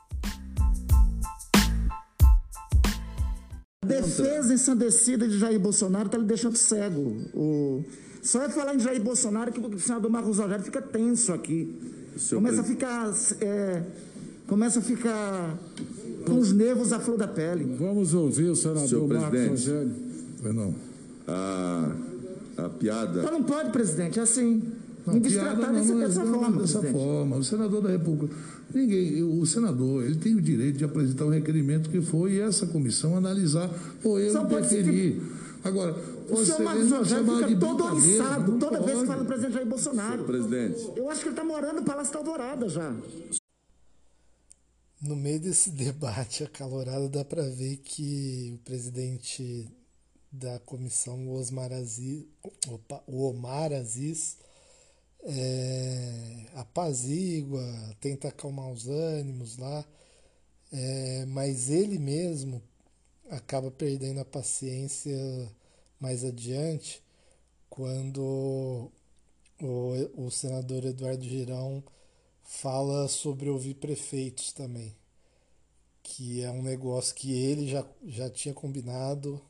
defesa 4.02 4.54
ensandecida 4.54 5.28
de 5.28 5.38
Jair 5.38 5.58
Bolsonaro 5.58 6.06
está 6.06 6.18
lhe 6.18 6.24
deixando 6.24 6.56
cego. 6.56 7.00
O... 7.34 7.84
Só 8.22 8.42
é 8.42 8.48
falar 8.48 8.74
em 8.74 8.78
Jair 8.78 9.02
Bolsonaro 9.02 9.52
que 9.52 9.60
o 9.60 9.78
senador 9.78 10.10
Marcos 10.10 10.38
Rogério 10.38 10.64
fica 10.64 10.80
tenso 10.80 11.32
aqui. 11.32 11.78
Começa 12.30 12.60
a 12.60 12.64
ficar. 12.64 13.12
É... 13.40 13.82
Começa 14.46 14.80
a 14.80 14.82
ficar 14.82 15.58
com 16.26 16.38
os 16.38 16.52
nervos 16.52 16.92
à 16.92 17.00
flor 17.00 17.16
da 17.16 17.28
pele. 17.28 17.76
Vamos 17.78 18.14
ouvir 18.14 18.50
o 18.50 18.56
senador 18.56 19.08
Marcos 19.08 19.48
Rogério. 19.48 19.92
Não. 20.42 20.74
A, 21.26 21.92
a 22.58 22.68
piada. 22.68 23.20
Então 23.20 23.32
não 23.32 23.42
pode, 23.42 23.70
presidente, 23.70 24.18
é 24.18 24.22
assim. 24.22 24.62
Não, 25.06 25.20
piada 25.20 25.66
não, 25.66 25.84
não, 25.84 25.98
dessa 25.98 26.24
não, 26.24 26.40
forma. 26.40 26.60
Dessa 26.60 26.82
forma. 26.82 27.36
O 27.36 27.44
senador 27.44 27.82
da 27.82 27.90
República. 27.90 28.34
Ninguém, 28.72 29.22
o 29.22 29.44
senador, 29.44 30.04
ele 30.04 30.16
tem 30.16 30.34
o 30.34 30.40
direito 30.40 30.78
de 30.78 30.84
apresentar 30.84 31.26
um 31.26 31.30
requerimento 31.30 31.90
que 31.90 32.00
foi 32.00 32.38
essa 32.38 32.66
comissão 32.66 33.16
analisar. 33.16 33.68
Pô, 34.02 34.18
eu 34.18 34.32
Só 34.32 34.42
interferi. 34.42 35.20
Agora, 35.64 35.94
o 36.28 36.36
senhor 36.44 36.62
Marcos 36.62 36.88
José 36.88 37.16
fica 37.18 37.56
todo 37.56 37.84
oriçado 37.84 38.58
toda 38.58 38.78
pode. 38.78 38.86
vez 38.86 39.00
que 39.00 39.06
fala 39.06 39.20
do 39.20 39.26
presidente 39.26 39.54
Jair 39.54 39.66
Bolsonaro. 39.66 40.12
Senhor 40.12 40.26
presidente. 40.26 40.90
Eu 40.96 41.10
acho 41.10 41.20
que 41.20 41.28
ele 41.28 41.34
está 41.34 41.44
morando 41.44 41.76
no 41.76 41.82
Palácio 41.82 42.12
da 42.12 42.18
Alvorada 42.18 42.68
já. 42.68 42.92
No 45.02 45.16
meio 45.16 45.40
desse 45.40 45.70
debate 45.74 46.44
acalorado, 46.44 47.08
dá 47.08 47.24
para 47.24 47.42
ver 47.48 47.78
que 47.78 48.52
o 48.54 48.58
presidente 48.58 49.68
da 50.30 50.60
comissão, 50.60 51.26
o 51.26 51.34
Osmar 51.34 51.72
Aziz, 51.72 52.24
opa, 52.68 53.02
o 53.08 53.24
Omar 53.24 53.72
Aziz, 53.72 54.38
é, 55.24 56.46
apazigua, 56.54 57.64
tenta 58.00 58.28
acalmar 58.28 58.70
os 58.70 58.86
ânimos 58.88 59.58
lá, 59.58 59.84
é, 60.72 61.26
mas 61.26 61.68
ele 61.68 61.98
mesmo 61.98 62.62
acaba 63.28 63.70
perdendo 63.72 64.20
a 64.20 64.24
paciência 64.24 65.16
mais 65.98 66.24
adiante 66.24 67.02
quando 67.68 68.92
o, 69.60 70.26
o 70.26 70.30
senador 70.30 70.84
Eduardo 70.84 71.24
Girão 71.24 71.82
fala 72.42 73.08
sobre 73.08 73.48
ouvir 73.48 73.74
prefeitos 73.74 74.52
também, 74.52 74.96
que 76.02 76.42
é 76.42 76.50
um 76.50 76.62
negócio 76.62 77.14
que 77.14 77.32
ele 77.32 77.68
já, 77.68 77.86
já 78.04 78.28
tinha 78.28 78.54
combinado 78.54 79.40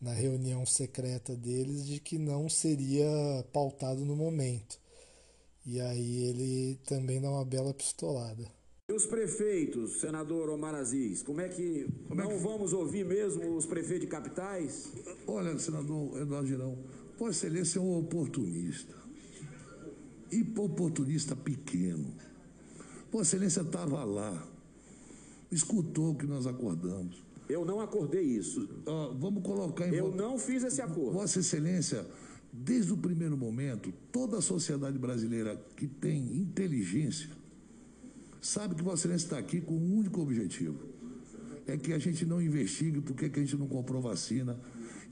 na 0.00 0.12
reunião 0.12 0.64
secreta 0.66 1.34
deles 1.34 1.86
de 1.86 1.98
que 1.98 2.18
não 2.18 2.48
seria 2.48 3.06
pautado 3.52 4.04
no 4.04 4.14
momento. 4.14 4.78
E 5.64 5.80
aí 5.80 6.24
ele 6.24 6.78
também 6.86 7.20
dá 7.20 7.30
uma 7.30 7.44
bela 7.44 7.74
pistolada. 7.74 8.46
E 8.88 8.92
os 8.92 9.04
prefeitos, 9.04 10.00
senador 10.00 10.48
Omar 10.48 10.76
Aziz, 10.76 11.20
como 11.24 11.40
é 11.40 11.48
que 11.48 11.88
como 12.06 12.22
não 12.22 12.30
é 12.30 12.34
que... 12.36 12.40
vamos 12.40 12.72
ouvir 12.72 13.04
mesmo 13.04 13.56
os 13.56 13.66
prefeitos 13.66 14.02
de 14.02 14.06
capitais? 14.06 14.92
Olha, 15.26 15.58
senador 15.58 16.16
Eduardo 16.20 16.46
Girão, 16.46 16.78
Vossa 17.18 17.46
Excelência 17.48 17.80
é 17.80 17.82
um 17.82 17.98
oportunista. 17.98 18.94
E 20.30 20.42
oportunista 20.58 21.36
pequeno. 21.36 22.12
Vossa 23.12 23.36
Excelência 23.36 23.60
estava 23.60 24.04
lá, 24.04 24.46
escutou 25.50 26.12
o 26.12 26.14
que 26.14 26.26
nós 26.26 26.46
acordamos. 26.46 27.24
Eu 27.48 27.64
não 27.64 27.80
acordei 27.80 28.22
isso. 28.22 28.68
Uh, 28.86 29.14
vamos 29.18 29.42
colocar 29.42 29.88
em. 29.88 29.94
Eu 29.94 30.14
não 30.14 30.38
fiz 30.38 30.64
esse 30.64 30.82
acordo. 30.82 31.12
Vossa 31.12 31.38
Excelência 31.38 32.04
Desde 32.58 32.90
o 32.92 32.96
primeiro 32.96 33.36
momento, 33.36 33.92
toda 34.10 34.38
a 34.38 34.40
sociedade 34.40 34.98
brasileira 34.98 35.60
que 35.76 35.86
tem 35.86 36.38
inteligência 36.38 37.28
sabe 38.40 38.74
que 38.74 38.82
Vossa 38.82 39.02
Excelência 39.02 39.26
está 39.26 39.38
aqui 39.38 39.60
com 39.60 39.74
um 39.74 39.98
único 39.98 40.22
objetivo: 40.22 40.78
é 41.66 41.76
que 41.76 41.92
a 41.92 41.98
gente 41.98 42.24
não 42.24 42.40
investigue 42.40 43.02
por 43.02 43.14
que 43.14 43.26
a 43.26 43.42
gente 43.42 43.56
não 43.56 43.68
comprou 43.68 44.00
vacina. 44.00 44.58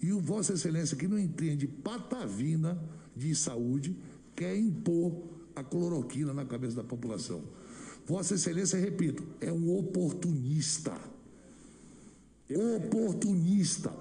E 0.00 0.10
o 0.10 0.20
Vossa 0.20 0.54
Excelência, 0.54 0.96
que 0.96 1.06
não 1.06 1.18
entende 1.18 1.66
patavina 1.66 2.82
de 3.14 3.34
saúde, 3.34 3.94
quer 4.34 4.56
impor 4.56 5.12
a 5.54 5.62
cloroquina 5.62 6.32
na 6.32 6.44
cabeça 6.44 6.76
da 6.76 6.84
população. 6.84 7.42
Vossa 8.06 8.34
Excelência, 8.34 8.78
repito, 8.78 9.24
é 9.40 9.52
um 9.52 9.76
oportunista. 9.76 10.92
Oportunista. 12.50 13.92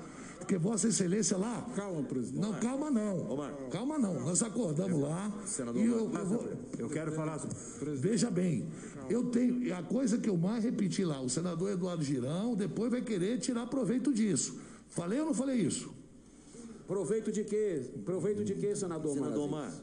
Porque 0.43 0.57
Vossa 0.57 0.89
Excelência 0.89 1.37
lá. 1.37 1.65
Calma, 1.73 2.03
presidente. 2.03 2.41
Não, 2.41 2.53
calma 2.59 2.91
não. 2.91 3.31
Omar. 3.31 3.53
Calma 3.71 3.97
não. 3.97 4.19
Nós 4.19 4.43
acordamos 4.43 4.99
lá. 5.01 5.31
Senador, 5.45 5.81
e 5.81 5.85
eu, 5.85 6.11
eu, 6.13 6.25
vou, 6.25 6.49
eu 6.77 6.89
quero 6.89 7.13
falar. 7.13 7.37
Veja 7.95 8.29
bem, 8.29 8.67
eu 9.09 9.23
tenho. 9.29 9.73
A 9.73 9.81
coisa 9.81 10.17
que 10.17 10.29
eu 10.29 10.35
mais 10.35 10.65
repeti 10.65 11.05
lá, 11.05 11.21
o 11.21 11.29
senador 11.29 11.71
Eduardo 11.71 12.03
Girão 12.03 12.55
depois 12.55 12.91
vai 12.91 13.01
querer 13.01 13.39
tirar 13.39 13.67
proveito 13.67 14.13
disso. 14.13 14.59
Falei 14.89 15.21
ou 15.21 15.27
não 15.27 15.33
falei 15.33 15.61
isso? 15.61 15.93
Proveito 16.85 17.31
de 17.31 17.45
quê? 17.45 17.89
Proveito 18.03 18.43
de 18.43 18.53
quê, 18.55 18.75
senador 18.75 19.13
Senador 19.13 19.47
Omar. 19.47 19.73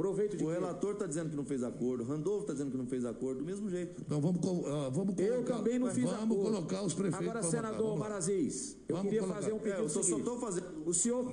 Proveito 0.00 0.34
de 0.34 0.42
o 0.42 0.46
quê? 0.46 0.54
relator 0.54 0.92
está 0.92 1.06
dizendo 1.06 1.28
que 1.28 1.36
não 1.36 1.44
fez 1.44 1.62
acordo, 1.62 2.04
Randolfo 2.04 2.40
está 2.40 2.54
dizendo 2.54 2.70
que 2.70 2.78
não 2.78 2.86
fez 2.86 3.04
acordo, 3.04 3.40
do 3.40 3.44
mesmo 3.44 3.68
jeito. 3.68 4.00
Então 4.00 4.18
vamos, 4.18 4.40
uh, 4.42 4.90
vamos 4.90 5.14
colocar. 5.14 5.22
Eu 5.22 5.44
também 5.44 5.78
não 5.78 5.90
fiz 5.90 6.04
Vamos 6.04 6.24
acordo. 6.24 6.42
colocar 6.42 6.82
os 6.82 6.94
prefeitos. 6.94 7.28
Agora, 7.28 7.42
senador 7.42 7.98
Maraziz, 7.98 8.78
eu 8.88 8.96
Vamos 8.96 9.10
queria 9.10 9.20
colocar. 9.20 9.42
fazer 9.42 9.52
um 9.52 9.58
pedido. 9.58 9.78
É, 9.78 9.84
eu 9.84 9.88
só 9.90 10.00
estou 10.00 10.38
fazendo. 10.38 10.66
O 10.86 10.94
senhor. 10.94 11.30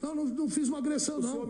Não, 0.00 0.14
não, 0.14 0.24
não 0.26 0.48
fiz 0.48 0.68
uma 0.68 0.78
agressão, 0.78 1.18
não. 1.20 1.48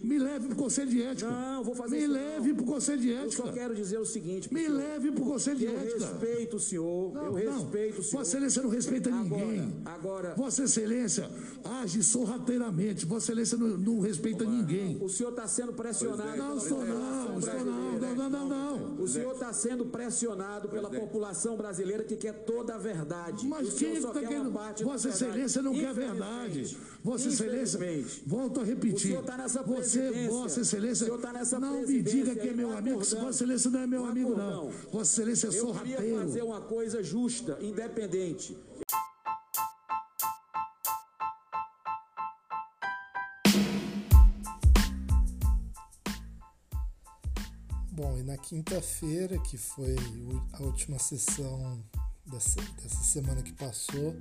Senhor 0.00 0.10
Me 0.10 0.18
leve 0.18 0.46
para 0.46 0.54
o 0.54 0.56
Conselho 0.56 0.90
de 0.90 1.02
Ética. 1.02 1.30
Não, 1.30 1.62
vou 1.64 1.74
fazer 1.74 1.96
Me 1.96 2.02
isso, 2.04 2.12
leve 2.12 2.48
não. 2.48 2.54
para 2.56 2.62
o 2.62 2.66
Conselho 2.66 3.00
de 3.00 3.08
Eu 3.10 3.30
só 3.30 3.42
Ética. 3.44 3.52
quero 3.52 3.74
dizer 3.74 3.98
o 3.98 4.04
seguinte. 4.06 4.48
pro 4.48 4.58
Me 4.58 4.64
senhor. 4.64 4.76
leve 4.78 5.12
para 5.12 5.22
o 5.22 5.26
Conselho 5.26 5.58
de 5.58 5.64
Eu 5.66 5.78
Ética. 5.78 5.98
respeito 6.06 6.56
o 6.56 6.60
senhor, 6.60 7.12
Não, 7.12 7.38
eu 7.38 7.50
não. 7.50 7.58
respeito 7.62 8.00
o 8.00 8.02
senhor. 8.04 8.18
Vossa 8.18 8.30
Excelência 8.36 8.62
não 8.62 8.70
respeita 8.70 9.10
Agora, 9.14 9.44
ninguém. 9.44 9.72
agora- 9.84 10.34
Vossa 10.36 10.64
Excelência 10.64 11.30
age 11.64 12.02
sorrateiramente. 12.02 13.04
Vossa 13.06 13.26
Excelência 13.32 13.58
não, 13.58 13.68
não 13.76 14.00
respeita 14.00 14.44
ninguém. 14.44 14.98
O 15.02 15.08
senhor 15.08 15.30
está 15.30 15.46
sendo 15.46 15.72
pressionado. 15.72 16.36
Não 16.36 16.56
estou 16.56 16.78
não, 16.84 16.94
não, 16.94 17.98
não, 18.00 18.14
não, 18.14 18.30
não, 18.30 18.48
não. 18.48 18.79
O 19.02 19.08
senhor 19.08 19.32
está 19.32 19.52
sendo 19.52 19.86
pressionado 19.86 20.68
pela 20.68 20.90
população 20.90 21.56
brasileira 21.56 22.04
que 22.04 22.16
quer 22.16 22.32
toda 22.44 22.74
a 22.74 22.78
verdade. 22.78 23.46
Mas 23.46 23.68
o 23.68 23.76
quem 23.76 23.94
está 23.94 24.12
quer 24.12 24.28
querendo? 24.28 24.52
parte 24.52 24.84
Vossa. 24.84 25.08
Excelência 25.08 25.62
não 25.62 25.74
quer 25.74 25.92
verdade. 25.94 26.76
Vossa 27.02 27.28
Excelência, 27.28 27.80
volto 28.26 28.60
a 28.60 28.64
repetir. 28.64 28.94
O 28.94 28.98
senhor 28.98 29.20
está 29.20 29.36
nessa 29.36 29.62
Você. 29.62 30.28
Vossa 30.28 30.60
Excelência, 30.60 31.18
tá 31.18 31.32
nessa 31.32 31.58
não 31.58 31.86
me 31.86 32.02
diga 32.02 32.34
que 32.34 32.48
é 32.48 32.52
meu 32.52 32.76
amigo. 32.76 33.00
acordão. 33.00 33.20
Vossa 33.20 33.44
Excelência 33.44 33.70
não 33.70 33.80
é 33.80 33.86
meu 33.86 34.04
amigo, 34.04 34.36
não. 34.36 34.70
Vossa 34.92 35.12
Excelência 35.12 35.46
é 35.46 35.58
Eu 35.58 35.74
queria 35.74 35.96
fazer 35.96 36.10
sorrateiro. 36.10 36.46
uma 36.46 36.60
coisa 36.60 37.02
justa, 37.02 37.58
independente. 37.60 38.56
Na 48.30 48.38
quinta-feira, 48.38 49.36
que 49.40 49.58
foi 49.58 49.96
a 50.52 50.62
última 50.62 51.00
sessão 51.00 51.82
dessa, 52.24 52.60
semana 53.02 53.42
que 53.42 53.52
passou, 53.52 54.14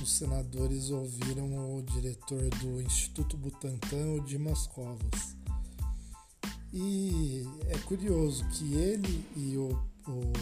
os 0.00 0.12
senadores 0.12 0.88
ouviram 0.90 1.76
o 1.76 1.82
diretor 1.82 2.48
do 2.60 2.80
Instituto 2.80 3.36
Butantan, 3.36 4.12
o 4.12 4.20
Dimas 4.20 4.68
Covas. 4.68 5.36
E 6.72 7.44
é 7.70 7.78
curioso 7.78 8.48
que 8.50 8.72
ele 8.74 9.26
e 9.36 9.56
o, 9.56 9.70
o 10.06 10.32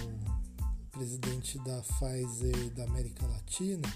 presidente 0.90 1.59
da 1.61 1.81
Pfizer 1.81 2.75
da 2.75 2.85
América 2.85 3.26
Latina, 3.26 3.88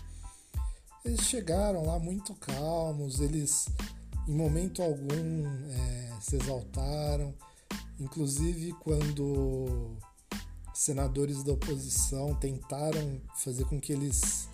eles 1.04 1.20
chegaram 1.20 1.84
lá 1.84 1.98
muito 1.98 2.34
calmos, 2.36 3.20
eles 3.20 3.68
em 4.26 4.34
momento 4.34 4.82
algum 4.82 5.46
eh, 5.70 6.16
se 6.18 6.36
exaltaram, 6.36 7.34
inclusive 7.98 8.72
quando 8.80 9.96
senadores 10.74 11.42
da 11.42 11.52
oposição 11.52 12.34
tentaram 12.34 13.20
fazer 13.36 13.64
com 13.66 13.80
que 13.80 13.92
eles 13.92 14.48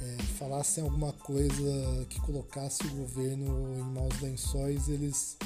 eh, 0.00 0.22
falassem 0.38 0.84
alguma 0.84 1.12
coisa 1.12 2.06
que 2.08 2.20
colocasse 2.20 2.86
o 2.86 2.90
governo 2.90 3.74
em 3.78 3.82
maus 3.82 4.20
lençóis, 4.20 4.88
eles 4.88 5.36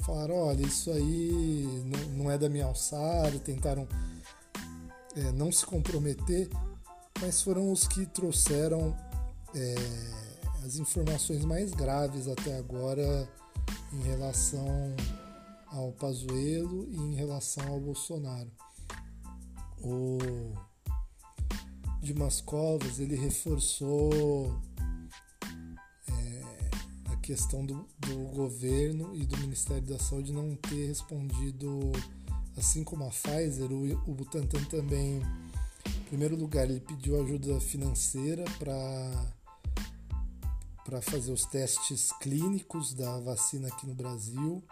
falaram, 0.00 0.34
olha, 0.34 0.62
isso 0.62 0.90
aí 0.90 1.84
não, 2.14 2.30
é 2.30 2.36
da 2.36 2.48
minha 2.48 2.66
alçada, 2.66 3.38
tentaram 3.38 3.88
eh, 5.16 5.32
não 5.32 5.50
se 5.50 5.64
comprometer, 5.64 6.48
mas 7.20 7.40
foram 7.40 7.72
os 7.72 7.86
que 7.86 8.04
trouxeram 8.06 8.94
eh, 9.54 9.74
as 10.64 10.76
informações 10.76 11.44
mais 11.44 11.72
graves 11.72 12.28
até 12.28 12.56
agora 12.56 13.28
em 13.92 14.02
relação 14.02 14.94
ao 15.72 15.92
Pazuello 15.92 16.86
e 16.90 16.96
em 16.96 17.14
relação 17.14 17.66
ao 17.66 17.80
Bolsonaro. 17.80 18.50
O 19.82 20.18
Dimas 22.00 22.40
Covas 22.40 23.00
ele 23.00 23.16
reforçou 23.16 24.60
é, 26.08 26.70
a 27.12 27.16
questão 27.16 27.64
do, 27.64 27.86
do 27.98 28.16
governo 28.34 29.14
e 29.14 29.24
do 29.24 29.36
Ministério 29.38 29.86
da 29.86 29.98
Saúde 29.98 30.32
não 30.32 30.54
ter 30.56 30.88
respondido, 30.88 31.90
assim 32.56 32.84
como 32.84 33.04
a 33.04 33.08
Pfizer, 33.08 33.72
o, 33.72 34.10
o 34.10 34.14
Butantan 34.14 34.62
também, 34.64 35.22
em 35.86 36.04
primeiro 36.08 36.36
lugar, 36.36 36.68
ele 36.68 36.80
pediu 36.80 37.20
ajuda 37.20 37.58
financeira 37.60 38.44
para 38.58 39.32
para 40.84 41.00
fazer 41.00 41.32
os 41.32 41.46
testes 41.46 42.12
clínicos 42.20 42.92
da 42.92 43.18
vacina 43.20 43.68
aqui 43.68 43.86
no 43.86 43.94
Brasil. 43.94 44.62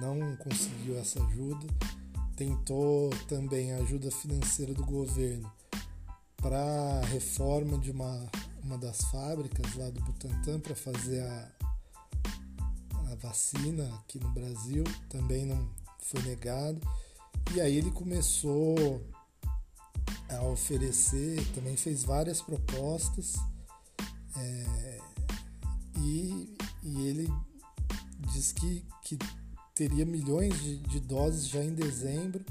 Não 0.00 0.36
conseguiu 0.36 0.98
essa 0.98 1.22
ajuda. 1.24 1.66
Tentou 2.36 3.10
também 3.28 3.72
a 3.72 3.78
ajuda 3.78 4.10
financeira 4.10 4.74
do 4.74 4.84
governo 4.84 5.50
para 6.36 6.60
a 6.60 7.06
reforma 7.06 7.78
de 7.78 7.90
uma, 7.90 8.26
uma 8.62 8.76
das 8.76 9.02
fábricas 9.04 9.74
lá 9.76 9.88
do 9.88 10.00
Butantan 10.00 10.60
para 10.60 10.74
fazer 10.74 11.20
a, 11.22 11.52
a 13.10 13.14
vacina 13.16 13.94
aqui 13.96 14.18
no 14.18 14.30
Brasil. 14.30 14.84
Também 15.08 15.46
não 15.46 15.70
foi 15.98 16.22
negado. 16.22 16.80
E 17.54 17.60
aí 17.60 17.76
ele 17.76 17.90
começou 17.90 19.00
a 20.28 20.42
oferecer, 20.44 21.44
também 21.54 21.76
fez 21.76 22.04
várias 22.04 22.40
propostas. 22.40 23.34
É, 24.36 25.00
e, 25.98 26.56
e, 26.82 27.06
ele 27.06 27.32
diz 28.32 28.52
que, 28.52 28.84
que 29.04 29.16
teria 29.74 30.04
milhões 30.04 30.58
de, 30.60 30.76
de, 30.78 31.00
doses 31.00 31.48
já 31.48 31.62
em 31.62 31.74
dezembro 31.74 32.44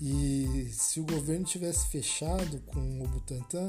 e 0.00 0.70
se 0.72 1.00
o 1.00 1.04
governo 1.04 1.44
tivesse 1.44 1.88
fechado 1.88 2.60
com 2.66 3.02
o 3.02 3.08
Butantan 3.08 3.66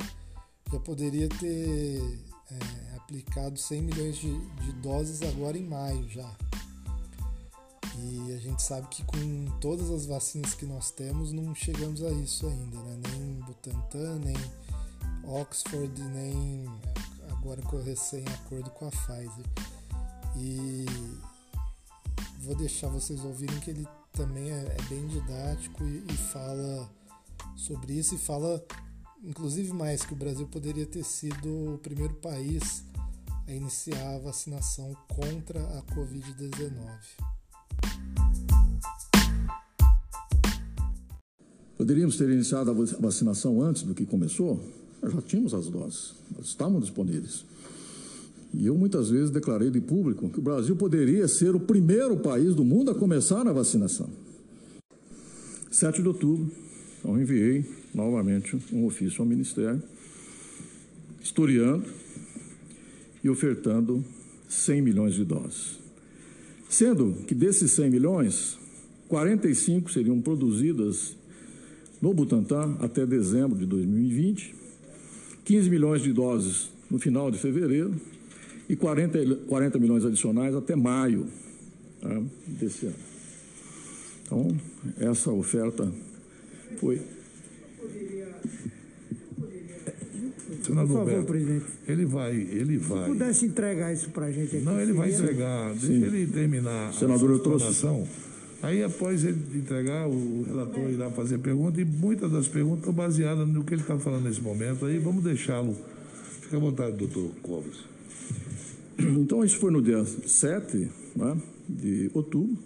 já 0.72 0.80
poderia 0.80 1.28
ter 1.28 2.02
é, 2.50 2.96
aplicado 2.96 3.60
100 3.60 3.82
milhões 3.82 4.18
de, 4.18 4.40
de 4.40 4.72
doses 4.74 5.22
agora 5.22 5.58
em 5.58 5.64
maio 5.64 6.08
já 6.10 6.34
e 7.98 8.34
a 8.34 8.38
gente 8.38 8.64
sabe 8.64 8.88
que 8.88 9.04
com 9.04 9.46
todas 9.60 9.90
as 9.92 10.06
vacinas 10.06 10.54
que 10.54 10.66
nós 10.66 10.92
temos 10.92 11.32
não 11.32 11.54
chegamos 11.54 12.02
a 12.02 12.10
isso 12.12 12.48
ainda, 12.48 12.78
né? 12.78 13.02
nem 13.10 13.34
Butantan, 13.42 14.20
nem 14.20 14.36
Oxford, 15.24 16.02
nem 16.02 16.66
agora 17.30 17.62
com 17.64 17.78
o 17.78 17.84
recém-acordo 17.84 18.70
com 18.72 18.88
a 18.88 18.92
Pfizer. 18.92 19.46
E 20.36 20.86
vou 22.40 22.56
deixar 22.56 22.88
vocês 22.88 23.24
ouvirem 23.24 23.60
que 23.60 23.70
ele 23.70 23.88
também 24.14 24.52
é, 24.52 24.76
é 24.78 24.90
bem 24.90 25.08
didático 25.08 25.84
e, 25.84 26.04
e, 26.10 26.18
fala 26.18 26.90
sobre 27.56 27.94
isso 27.94 28.16
e 28.16 28.18
fala, 28.18 28.64
inclusive, 29.24 29.72
mais 29.74 30.04
que 30.04 30.14
o 30.14 30.16
Brasil 30.16 30.48
poderia 30.48 30.86
ter 30.86 31.04
sido 31.04 31.76
o 31.76 31.78
primeiro 31.78 32.14
país 32.16 32.84
a 33.48 33.52
iniciar 33.52 34.16
a 34.16 34.20
vacinação 34.20 34.96
contra 35.08 35.62
a 35.78 35.82
Covid-19. 35.94 36.72
Poderíamos 41.78 42.16
ter 42.16 42.30
iniciado 42.30 42.70
a 42.70 42.74
vacinação 43.00 43.62
antes 43.62 43.84
do 43.84 43.96
que 43.96 44.06
começou? 44.06 44.64
Nós 45.02 45.14
já 45.14 45.22
tínhamos 45.22 45.54
as 45.54 45.68
doses, 45.68 46.14
estavam 46.40 46.80
disponíveis. 46.80 47.44
E 48.54 48.66
eu 48.66 48.76
muitas 48.76 49.10
vezes 49.10 49.30
declarei 49.30 49.70
de 49.70 49.80
público 49.80 50.30
que 50.30 50.40
o 50.40 50.42
Brasil 50.42 50.76
poderia 50.76 51.28
ser 51.28 51.56
o 51.56 51.60
primeiro 51.60 52.18
país 52.18 52.54
do 52.54 52.66
mundo 52.66 52.92
a 52.92 52.96
começar 52.96 53.48
a 53.48 53.54
vacinação. 53.54 54.10
7 55.72 56.02
de 56.02 56.08
outubro, 56.08 56.52
eu 57.04 57.20
enviei 57.20 57.66
novamente 57.96 58.60
um 58.74 58.86
ofício 58.86 59.22
ao 59.22 59.28
Ministério, 59.28 59.82
historiando 61.24 61.86
e 63.24 63.30
ofertando 63.30 64.04
100 64.50 64.82
milhões 64.82 65.14
de 65.14 65.24
doses. 65.24 65.80
Sendo 66.70 67.14
que 67.26 67.34
desses 67.34 67.72
100 67.72 67.90
milhões, 67.90 68.58
45 69.08 69.92
seriam 69.92 70.20
produzidas 70.20 71.16
no 72.02 72.14
Butantan 72.14 72.76
até 72.80 73.06
dezembro 73.06 73.58
de 73.58 73.66
2020, 73.66 74.56
15 75.46 75.70
milhões 75.70 76.02
de 76.02 76.12
doses 76.12 76.70
no 76.90 77.00
final 77.00 77.32
de 77.32 77.38
fevereiro 77.38 77.94
e 78.72 78.76
40, 78.78 79.36
40 79.48 79.80
milhões 79.80 80.06
adicionais 80.06 80.56
até 80.56 80.78
maio 80.78 81.28
né, 82.02 82.24
desse 82.48 82.86
ano. 82.86 82.96
Então, 84.24 84.58
essa 84.98 85.30
oferta 85.30 85.92
foi. 86.80 87.02
Senador 90.64 90.88
Por 90.88 90.98
favor, 91.00 91.06
Beto, 91.06 91.26
presidente. 91.26 91.66
Ele 91.86 92.06
vai, 92.06 92.34
ele 92.34 92.78
vai. 92.78 93.04
Se 93.04 93.10
pudesse 93.10 93.46
entregar 93.46 93.92
isso 93.92 94.10
para 94.12 94.28
a 94.28 94.32
gente 94.32 94.56
aqui. 94.56 94.64
Não, 94.64 94.80
ele 94.80 94.94
vai 94.94 95.14
entregar. 95.14 95.74
Deixa 95.74 95.92
ele 95.92 96.28
terminar 96.28 96.94
Senador, 96.94 97.32
a 97.32 97.36
explanação. 97.36 98.08
Aí, 98.64 98.82
após 98.84 99.26
ele 99.26 99.38
entregar, 99.54 100.08
o 100.08 100.44
relator 100.44 100.90
irá 100.90 101.10
fazer 101.10 101.40
pergunta 101.40 101.82
e 101.82 101.84
muitas 101.84 102.32
das 102.32 102.48
perguntas 102.48 102.80
estão 102.80 102.94
baseadas 102.94 103.46
no 103.50 103.66
que 103.66 103.74
ele 103.74 103.82
está 103.82 103.98
falando 103.98 104.24
nesse 104.24 104.40
momento. 104.40 104.86
Aí 104.86 104.98
vamos 104.98 105.26
deixá-lo. 105.26 105.76
Fique 106.40 106.56
à 106.56 106.60
vontade, 106.60 106.96
doutor 106.96 107.32
Covas. 107.42 107.92
Então, 109.20 109.44
isso 109.44 109.58
foi 109.58 109.72
no 109.72 109.82
dia 109.82 110.04
7 110.06 110.90
né, 111.16 111.38
de 111.68 112.12
outubro. 112.14 112.58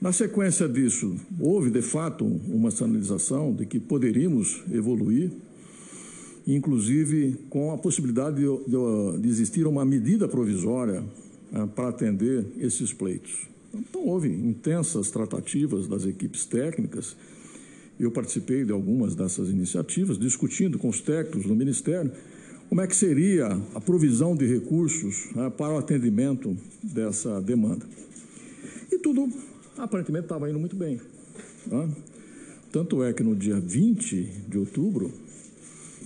Na 0.00 0.12
sequência 0.12 0.68
disso, 0.68 1.16
houve 1.40 1.70
de 1.70 1.82
fato 1.82 2.24
uma 2.24 2.70
sinalização 2.70 3.52
de 3.52 3.66
que 3.66 3.80
poderíamos 3.80 4.62
evoluir, 4.70 5.30
inclusive 6.46 7.36
com 7.50 7.72
a 7.72 7.78
possibilidade 7.78 8.36
de, 8.36 8.46
de, 8.46 9.20
de 9.20 9.28
existir 9.28 9.66
uma 9.66 9.84
medida 9.84 10.28
provisória 10.28 11.02
né, 11.50 11.68
para 11.74 11.88
atender 11.88 12.46
esses 12.58 12.92
pleitos. 12.92 13.48
Então, 13.74 14.06
houve 14.06 14.28
intensas 14.28 15.10
tratativas 15.10 15.86
das 15.86 16.06
equipes 16.06 16.46
técnicas. 16.46 17.16
Eu 17.98 18.12
participei 18.12 18.64
de 18.64 18.72
algumas 18.72 19.16
dessas 19.16 19.50
iniciativas, 19.50 20.16
discutindo 20.16 20.78
com 20.78 20.88
os 20.88 21.00
técnicos 21.00 21.44
do 21.44 21.56
Ministério 21.56 22.12
como 22.68 22.82
é 22.82 22.86
que 22.86 22.94
seria 22.94 23.46
a 23.74 23.80
provisão 23.80 24.36
de 24.36 24.46
recursos 24.46 25.28
né, 25.34 25.50
para 25.50 25.74
o 25.74 25.78
atendimento 25.78 26.56
dessa 26.82 27.40
demanda. 27.40 27.86
E 28.92 28.98
tudo 28.98 29.32
aparentemente 29.76 30.26
estava 30.26 30.50
indo 30.50 30.58
muito 30.58 30.76
bem. 30.76 31.00
Né? 31.66 31.88
Tanto 32.70 33.02
é 33.02 33.12
que 33.12 33.22
no 33.22 33.34
dia 33.34 33.58
20 33.58 34.22
de 34.48 34.58
outubro, 34.58 35.10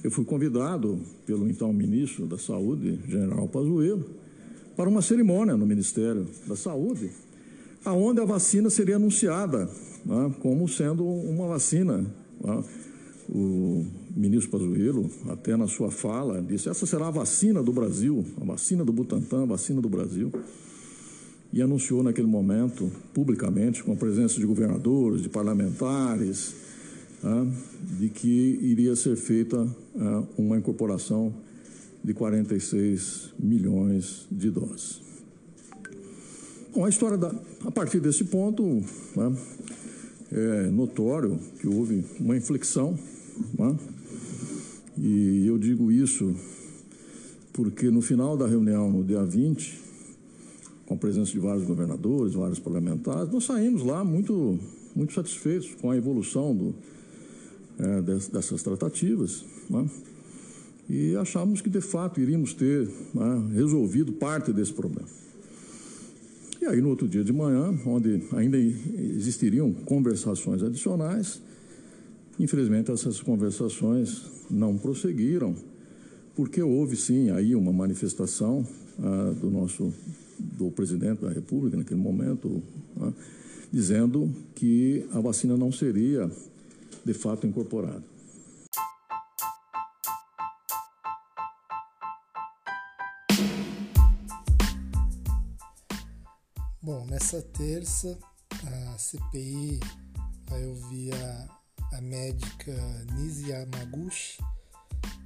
eu 0.04 0.10
fui 0.10 0.24
convidado 0.24 1.00
pelo 1.26 1.48
então 1.48 1.72
ministro 1.72 2.26
da 2.26 2.38
Saúde, 2.38 2.98
general 3.08 3.48
Pazuello, 3.48 4.04
para 4.76 4.88
uma 4.88 5.02
cerimônia 5.02 5.56
no 5.56 5.66
Ministério 5.66 6.28
da 6.46 6.54
Saúde, 6.54 7.10
aonde 7.84 8.20
a 8.20 8.24
vacina 8.24 8.70
seria 8.70 8.96
anunciada 8.96 9.68
né, 10.06 10.34
como 10.40 10.68
sendo 10.68 11.04
uma 11.04 11.48
vacina. 11.48 12.06
Né. 12.40 12.64
O 13.28 13.86
ministro 14.14 14.50
Pazuello, 14.50 15.10
até 15.28 15.56
na 15.56 15.66
sua 15.66 15.90
fala, 15.90 16.42
disse: 16.42 16.68
essa 16.68 16.86
será 16.86 17.08
a 17.08 17.10
vacina 17.10 17.62
do 17.62 17.72
Brasil, 17.72 18.24
a 18.40 18.44
vacina 18.44 18.84
do 18.84 18.92
Butantan, 18.92 19.42
a 19.42 19.46
vacina 19.46 19.80
do 19.80 19.88
Brasil. 19.88 20.30
E 21.52 21.60
anunciou 21.60 22.02
naquele 22.02 22.26
momento, 22.26 22.90
publicamente, 23.12 23.82
com 23.82 23.92
a 23.92 23.96
presença 23.96 24.40
de 24.40 24.46
governadores, 24.46 25.20
de 25.20 25.28
parlamentares, 25.28 26.54
né, 27.22 27.52
de 27.98 28.08
que 28.08 28.58
iria 28.62 28.96
ser 28.96 29.16
feita 29.16 29.64
né, 29.94 30.26
uma 30.38 30.56
incorporação 30.56 31.32
de 32.02 32.14
46 32.14 33.34
milhões 33.38 34.26
de 34.30 34.50
doses. 34.50 35.00
Bom, 36.74 36.86
a 36.86 36.88
história 36.88 37.18
da, 37.18 37.34
a 37.66 37.70
partir 37.70 38.00
desse 38.00 38.24
ponto 38.24 38.64
né, 39.14 39.36
é 40.32 40.70
notório 40.70 41.38
que 41.60 41.68
houve 41.68 42.02
uma 42.18 42.34
inflexão, 42.34 42.98
né, 43.58 43.76
e 44.98 45.46
eu 45.46 45.58
digo 45.58 45.90
isso 45.90 46.34
porque 47.52 47.90
no 47.90 48.00
final 48.00 48.36
da 48.36 48.46
reunião, 48.46 48.90
no 48.90 49.04
dia 49.04 49.24
20, 49.24 49.78
com 50.86 50.94
a 50.94 50.96
presença 50.96 51.32
de 51.32 51.38
vários 51.38 51.64
governadores, 51.64 52.34
vários 52.34 52.58
parlamentares, 52.58 53.30
nós 53.30 53.44
saímos 53.44 53.82
lá 53.82 54.04
muito, 54.04 54.58
muito 54.94 55.12
satisfeitos 55.12 55.74
com 55.80 55.90
a 55.90 55.96
evolução 55.96 56.54
do, 56.54 56.74
é, 57.78 58.02
dessas 58.02 58.62
tratativas. 58.62 59.44
Né, 59.68 59.86
e 60.88 61.16
achamos 61.16 61.60
que 61.60 61.70
de 61.70 61.80
fato 61.80 62.20
iríamos 62.20 62.52
ter 62.52 62.88
né, 63.14 63.50
resolvido 63.54 64.12
parte 64.12 64.52
desse 64.52 64.72
problema. 64.72 65.08
E 66.60 66.66
aí, 66.66 66.80
no 66.80 66.90
outro 66.90 67.08
dia 67.08 67.24
de 67.24 67.32
manhã, 67.32 67.76
onde 67.84 68.22
ainda 68.32 68.56
existiriam 68.56 69.72
conversações 69.72 70.62
adicionais, 70.62 71.42
infelizmente 72.42 72.90
essas 72.90 73.20
conversações 73.20 74.24
não 74.50 74.76
prosseguiram, 74.76 75.54
porque 76.34 76.60
houve 76.60 76.96
sim 76.96 77.30
aí 77.30 77.54
uma 77.54 77.72
manifestação 77.72 78.66
ah, 78.98 79.32
do 79.40 79.48
nosso 79.48 79.94
do 80.40 80.72
presidente 80.72 81.22
da 81.22 81.30
República 81.30 81.76
naquele 81.76 82.00
momento, 82.00 82.60
ah, 83.00 83.12
dizendo 83.72 84.28
que 84.56 85.06
a 85.12 85.20
vacina 85.20 85.56
não 85.56 85.70
seria 85.70 86.28
de 87.04 87.14
fato 87.14 87.46
incorporada. 87.46 88.02
Bom, 96.82 97.06
nessa 97.08 97.40
terça 97.40 98.18
a 98.66 98.98
CPI 98.98 99.78
vai 100.48 100.66
ouvir 100.66 101.14
a, 101.14 101.61
a 101.92 102.00
médica 102.00 102.72
Nisi 103.12 103.50
Yamaguchi, 103.50 104.42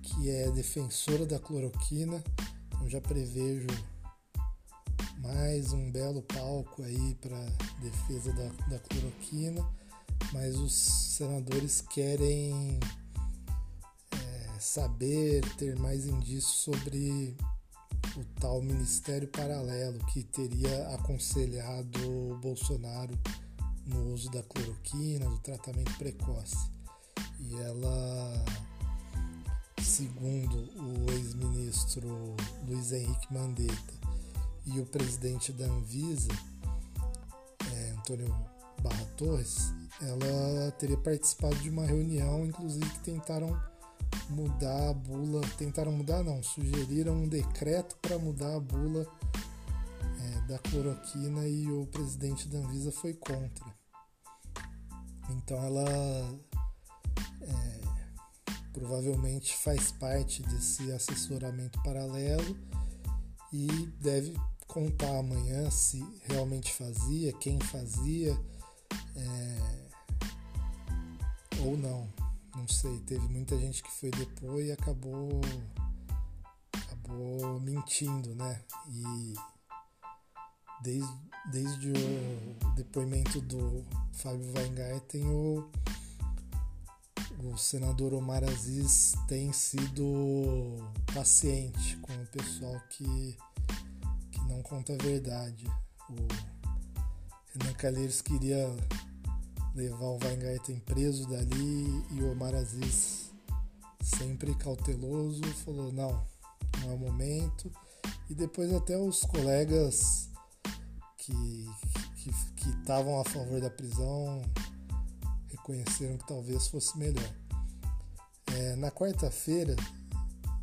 que 0.03 0.31
é 0.31 0.51
defensora 0.51 1.25
da 1.25 1.39
cloroquina. 1.39 2.23
Então 2.67 2.89
já 2.89 3.01
prevejo 3.01 3.69
mais 5.19 5.73
um 5.73 5.91
belo 5.91 6.23
palco 6.23 6.83
aí 6.83 7.15
para 7.21 7.39
defesa 7.81 8.33
da, 8.33 8.49
da 8.69 8.79
cloroquina, 8.81 9.65
mas 10.33 10.57
os 10.57 10.73
senadores 10.73 11.81
querem 11.81 12.81
é, 14.13 14.59
saber, 14.59 15.43
ter 15.57 15.79
mais 15.79 16.07
indícios 16.07 16.45
sobre 16.45 17.37
o 18.17 18.25
tal 18.41 18.61
Ministério 18.61 19.29
Paralelo 19.29 19.99
que 20.07 20.25
teria 20.25 20.89
aconselhado 20.95 22.39
Bolsonaro 22.41 23.17
no 23.87 24.13
uso 24.13 24.31
da 24.31 24.43
cloroquina, 24.43 25.29
do 25.29 25.39
tratamento 25.39 25.97
precoce. 25.97 26.71
E 27.39 27.55
ela, 27.57 28.45
segundo 29.83 30.57
o 30.57 31.13
ex-ministro 31.13 32.37
Luiz 32.67 32.93
Henrique 32.93 33.33
Mandetta 33.33 33.95
e 34.67 34.81
o 34.81 34.87
presidente 34.87 35.53
da 35.53 35.67
Anvisa, 35.67 36.33
é, 37.73 37.91
Antônio 37.91 38.35
Barra 38.83 39.05
Torres, 39.17 39.73
ela 40.01 40.71
teria 40.73 40.97
participado 40.97 41.57
de 41.57 41.71
uma 41.71 41.87
reunião, 41.87 42.45
inclusive 42.45 42.89
que 42.91 43.01
tentaram 43.01 43.59
mudar 44.29 44.91
a 44.91 44.93
bula, 44.93 45.41
tentaram 45.57 45.93
mudar 45.93 46.23
não, 46.23 46.43
sugeriram 46.43 47.15
um 47.15 47.29
decreto 47.29 47.97
para 48.03 48.19
mudar 48.19 48.57
a 48.57 48.61
bula 48.61 49.07
é, 50.21 50.41
da 50.49 50.59
cloroquina 50.59 51.47
e 51.47 51.71
o 51.71 51.87
presidente 51.87 52.49
da 52.49 52.59
Anvisa 52.59 52.91
foi 52.91 53.15
contra. 53.15 53.76
Então 55.31 55.57
ela 55.63 55.85
é, 57.43 57.81
provavelmente 58.73 59.57
faz 59.57 59.93
parte 59.93 60.43
desse 60.43 60.91
assessoramento 60.93 61.81
paralelo 61.83 62.57
e 63.53 63.67
deve 64.01 64.35
contar 64.67 65.19
amanhã 65.19 65.71
se 65.71 66.05
realmente 66.25 66.73
fazia, 66.73 67.33
quem 67.35 67.59
fazia 67.61 68.39
é, 69.17 69.87
ou 71.61 71.77
não 71.77 72.09
não 72.57 72.67
sei, 72.67 72.99
teve 73.01 73.29
muita 73.29 73.57
gente 73.59 73.83
que 73.83 73.91
foi 73.93 74.11
depois 74.11 74.67
e 74.67 74.73
acabou 74.73 75.41
acabou 76.73 77.61
mentindo, 77.61 78.35
né? 78.35 78.61
E 78.89 79.35
desde, 80.83 81.13
desde 81.51 81.91
o 81.91 82.75
depoimento 82.75 83.41
do 83.41 83.85
Fábio 84.13 84.53
Weingarten, 84.57 85.27
o, 85.27 85.69
o 87.45 87.57
senador 87.57 88.15
Omar 88.15 88.45
Aziz 88.45 89.15
tem 89.29 89.53
sido 89.53 90.79
paciente 91.15 91.97
com 91.99 92.13
o 92.13 92.27
pessoal 92.27 92.81
que, 92.91 93.37
que 94.31 94.41
não 94.49 94.63
conta 94.63 94.95
a 94.95 94.97
verdade. 94.97 95.67
O 96.11 96.17
Renan 97.53 97.75
Calheiros 97.75 98.21
queria 98.21 98.75
levar 99.75 100.07
o 100.07 100.19
Weingarten 100.23 100.81
preso 100.81 101.29
dali 101.29 102.05
e 102.13 102.23
o 102.23 102.33
Omar 102.33 102.55
Aziz 102.55 103.31
sempre 104.03 104.55
cauteloso 104.55 105.43
falou 105.65 105.93
não, 105.93 106.25
não 106.81 106.91
é 106.91 106.95
o 106.95 106.99
momento 106.99 107.71
e 108.31 108.35
depois 108.35 108.73
até 108.73 108.97
os 108.97 109.21
colegas 109.21 110.31
que 111.33 111.87
que 112.57 112.71
estavam 112.71 113.21
a 113.21 113.25
favor 113.25 113.61
da 113.61 113.71
prisão 113.71 114.43
reconheceram 115.49 116.17
que 116.17 116.27
talvez 116.27 116.67
fosse 116.69 116.99
melhor. 116.99 117.31
É, 118.53 118.77
na 118.77 118.91
quarta-feira 118.91 119.77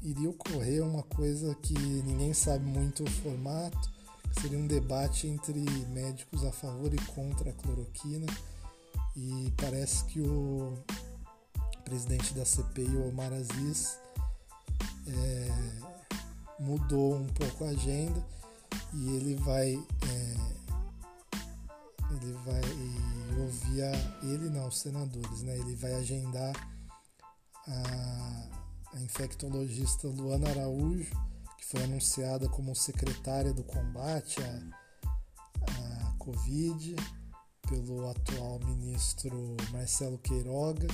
iria 0.02 0.30
ocorrer 0.30 0.84
uma 0.84 1.04
coisa 1.04 1.56
que 1.56 1.74
ninguém 1.74 2.34
sabe 2.34 2.66
muito 2.66 3.04
o 3.04 3.10
formato, 3.10 3.92
seria 4.42 4.58
um 4.58 4.68
debate 4.68 5.28
entre 5.28 5.60
médicos 5.90 6.44
a 6.44 6.52
favor 6.52 6.94
e 6.94 6.98
contra 7.14 7.50
a 7.50 7.54
cloroquina 7.54 8.28
e 9.16 9.54
parece 9.58 10.04
que 10.06 10.20
o 10.20 10.78
presidente 11.86 12.34
da 12.34 12.46
CPI, 12.46 12.96
o 12.96 13.10
Omar 13.10 13.32
Aziz, 13.32 13.98
é, 15.08 15.52
mudou 16.60 17.16
um 17.16 17.28
pouco 17.28 17.66
a 17.66 17.70
agenda 17.70 18.26
e 18.94 19.16
ele 19.16 19.36
vai 19.36 19.74
é, 19.76 20.43
ele 22.22 22.34
vai 22.46 22.62
ouvir 23.40 23.84
a, 23.84 23.92
ele 24.24 24.50
não, 24.50 24.68
os 24.68 24.80
senadores, 24.80 25.42
né? 25.42 25.58
Ele 25.58 25.76
vai 25.76 25.94
agendar 25.96 26.54
a, 27.68 28.50
a 28.94 29.00
infectologista 29.02 30.08
Luana 30.08 30.50
Araújo, 30.50 31.12
que 31.58 31.66
foi 31.66 31.84
anunciada 31.84 32.48
como 32.50 32.76
secretária 32.76 33.54
do 33.54 33.64
combate 33.64 34.42
à, 34.42 36.08
à 36.08 36.14
Covid 36.18 36.96
pelo 37.68 38.10
atual 38.10 38.60
ministro 38.60 39.58
Marcelo 39.72 40.18
Queiroga. 40.20 40.88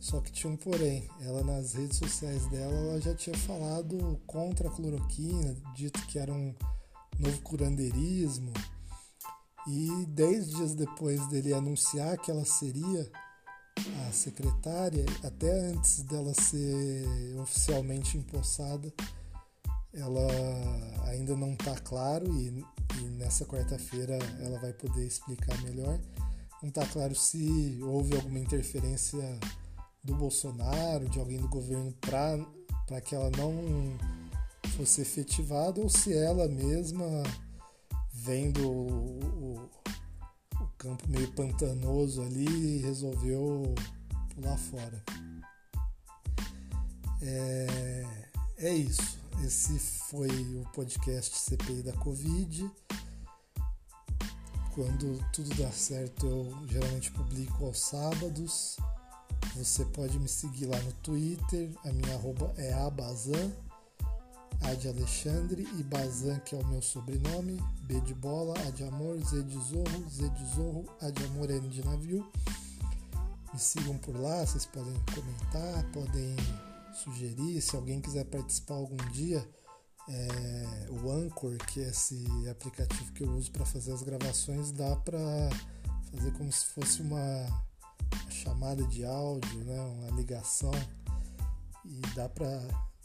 Só 0.00 0.20
que 0.20 0.30
tinha 0.30 0.52
um 0.52 0.56
porém, 0.56 1.08
ela 1.20 1.42
nas 1.42 1.74
redes 1.74 1.96
sociais 1.96 2.46
dela 2.46 2.72
ela 2.72 3.00
já 3.00 3.14
tinha 3.14 3.36
falado 3.36 4.20
contra 4.26 4.68
a 4.68 4.70
cloroquina, 4.70 5.56
dito 5.74 6.00
que 6.06 6.18
era 6.18 6.32
um 6.32 6.54
novo 7.18 7.40
curandeirismo. 7.40 8.52
E 9.66 10.06
dez 10.06 10.50
dias 10.50 10.74
depois 10.74 11.26
dele 11.28 11.52
anunciar 11.52 12.16
que 12.18 12.30
ela 12.30 12.44
seria 12.44 13.10
a 14.08 14.12
secretária, 14.12 15.04
até 15.22 15.70
antes 15.70 16.02
dela 16.02 16.32
ser 16.34 17.04
oficialmente 17.40 18.16
empossada, 18.16 18.92
ela 19.92 20.26
ainda 21.08 21.36
não 21.36 21.52
está 21.52 21.74
claro 21.80 22.26
e, 22.38 22.64
e 22.98 23.02
nessa 23.18 23.44
quarta-feira 23.44 24.18
ela 24.40 24.58
vai 24.60 24.72
poder 24.72 25.06
explicar 25.06 25.60
melhor. 25.62 25.98
Não 26.62 26.68
está 26.68 26.86
claro 26.86 27.14
se 27.14 27.78
houve 27.82 28.14
alguma 28.14 28.38
interferência 28.38 29.38
do 30.02 30.14
Bolsonaro, 30.14 31.08
de 31.08 31.18
alguém 31.18 31.38
do 31.38 31.48
governo, 31.48 31.92
para 32.00 33.00
que 33.00 33.14
ela 33.14 33.30
não 33.36 33.52
fosse 34.76 35.00
efetivada 35.00 35.80
ou 35.80 35.88
se 35.88 36.16
ela 36.16 36.48
mesma, 36.48 37.04
vendo 38.26 38.68
o, 38.68 39.20
o, 39.24 39.70
o 40.60 40.66
campo 40.76 41.08
meio 41.08 41.30
pantanoso 41.32 42.20
ali, 42.22 42.78
resolveu 42.78 43.72
pular 44.34 44.58
fora. 44.58 45.04
É, 47.22 48.06
é 48.58 48.74
isso. 48.74 49.16
Esse 49.44 49.78
foi 49.78 50.28
o 50.28 50.64
podcast 50.74 51.38
CPI 51.38 51.82
da 51.82 51.92
Covid. 51.92 52.68
Quando 54.74 55.24
tudo 55.32 55.54
dá 55.54 55.70
certo, 55.70 56.26
eu 56.26 56.68
geralmente 56.68 57.12
publico 57.12 57.64
aos 57.64 57.78
sábados. 57.78 58.76
Você 59.54 59.84
pode 59.84 60.18
me 60.18 60.28
seguir 60.28 60.66
lá 60.66 60.78
no 60.80 60.92
Twitter, 60.94 61.70
a 61.84 61.92
minha 61.92 62.14
arroba 62.14 62.52
é 62.56 62.72
abazan, 62.72 63.52
A 64.62 64.74
de 64.74 64.88
Alexandre 64.88 65.66
e 65.78 65.82
Bazan, 65.82 66.38
que 66.40 66.54
é 66.54 66.58
o 66.58 66.66
meu 66.66 66.82
sobrenome, 66.82 67.62
B 67.82 68.00
de 68.00 68.14
bola, 68.14 68.54
A 68.66 68.70
de 68.70 68.84
amor, 68.84 69.18
Z 69.18 69.42
de 69.42 69.58
zorro, 69.58 70.10
Z 70.10 70.28
de 70.30 70.54
zorro, 70.54 70.84
A 71.00 71.10
de 71.10 71.24
amor, 71.24 71.50
N 71.50 71.68
de 71.68 71.84
navio. 71.84 72.26
Me 73.52 73.60
sigam 73.60 73.96
por 73.98 74.18
lá, 74.18 74.44
vocês 74.44 74.66
podem 74.66 74.94
comentar, 75.14 75.84
podem 75.92 76.36
sugerir, 76.92 77.60
se 77.60 77.76
alguém 77.76 78.00
quiser 78.00 78.24
participar 78.24 78.74
algum 78.74 78.96
dia, 79.12 79.46
é, 80.08 80.88
o 80.90 81.10
Anchor, 81.10 81.56
que 81.66 81.80
é 81.80 81.88
esse 81.88 82.26
aplicativo 82.48 83.12
que 83.12 83.24
eu 83.24 83.30
uso 83.30 83.50
para 83.50 83.64
fazer 83.64 83.92
as 83.92 84.02
gravações, 84.02 84.70
dá 84.72 84.94
para 84.96 85.18
fazer 86.10 86.32
como 86.32 86.50
se 86.52 86.66
fosse 86.66 87.02
uma 87.02 87.66
chamada 88.30 88.84
de 88.84 89.04
áudio, 89.04 89.64
né, 89.64 89.80
uma 89.80 90.16
ligação. 90.16 90.72
E 91.84 92.00
dá 92.14 92.28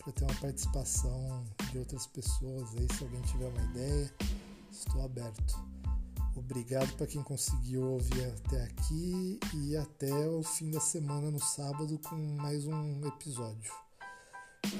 para 0.03 0.13
ter 0.13 0.23
uma 0.23 0.35
participação 0.35 1.45
de 1.71 1.79
outras 1.79 2.07
pessoas 2.07 2.69
aí, 2.75 2.87
se 2.95 3.03
alguém 3.03 3.21
tiver 3.21 3.47
uma 3.47 3.63
ideia, 3.71 4.13
estou 4.71 5.05
aberto. 5.05 5.71
Obrigado 6.35 6.91
para 6.95 7.07
quem 7.07 7.21
conseguiu 7.21 7.83
ouvir 7.83 8.25
até 8.25 8.63
aqui 8.63 9.39
e 9.53 9.75
até 9.75 10.11
o 10.27 10.41
fim 10.43 10.71
da 10.71 10.79
semana 10.79 11.29
no 11.29 11.39
sábado 11.39 11.99
com 11.99 12.15
mais 12.15 12.65
um 12.65 13.05
episódio. 13.05 13.73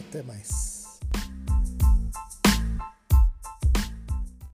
Até 0.08 0.24
mais. 0.24 0.81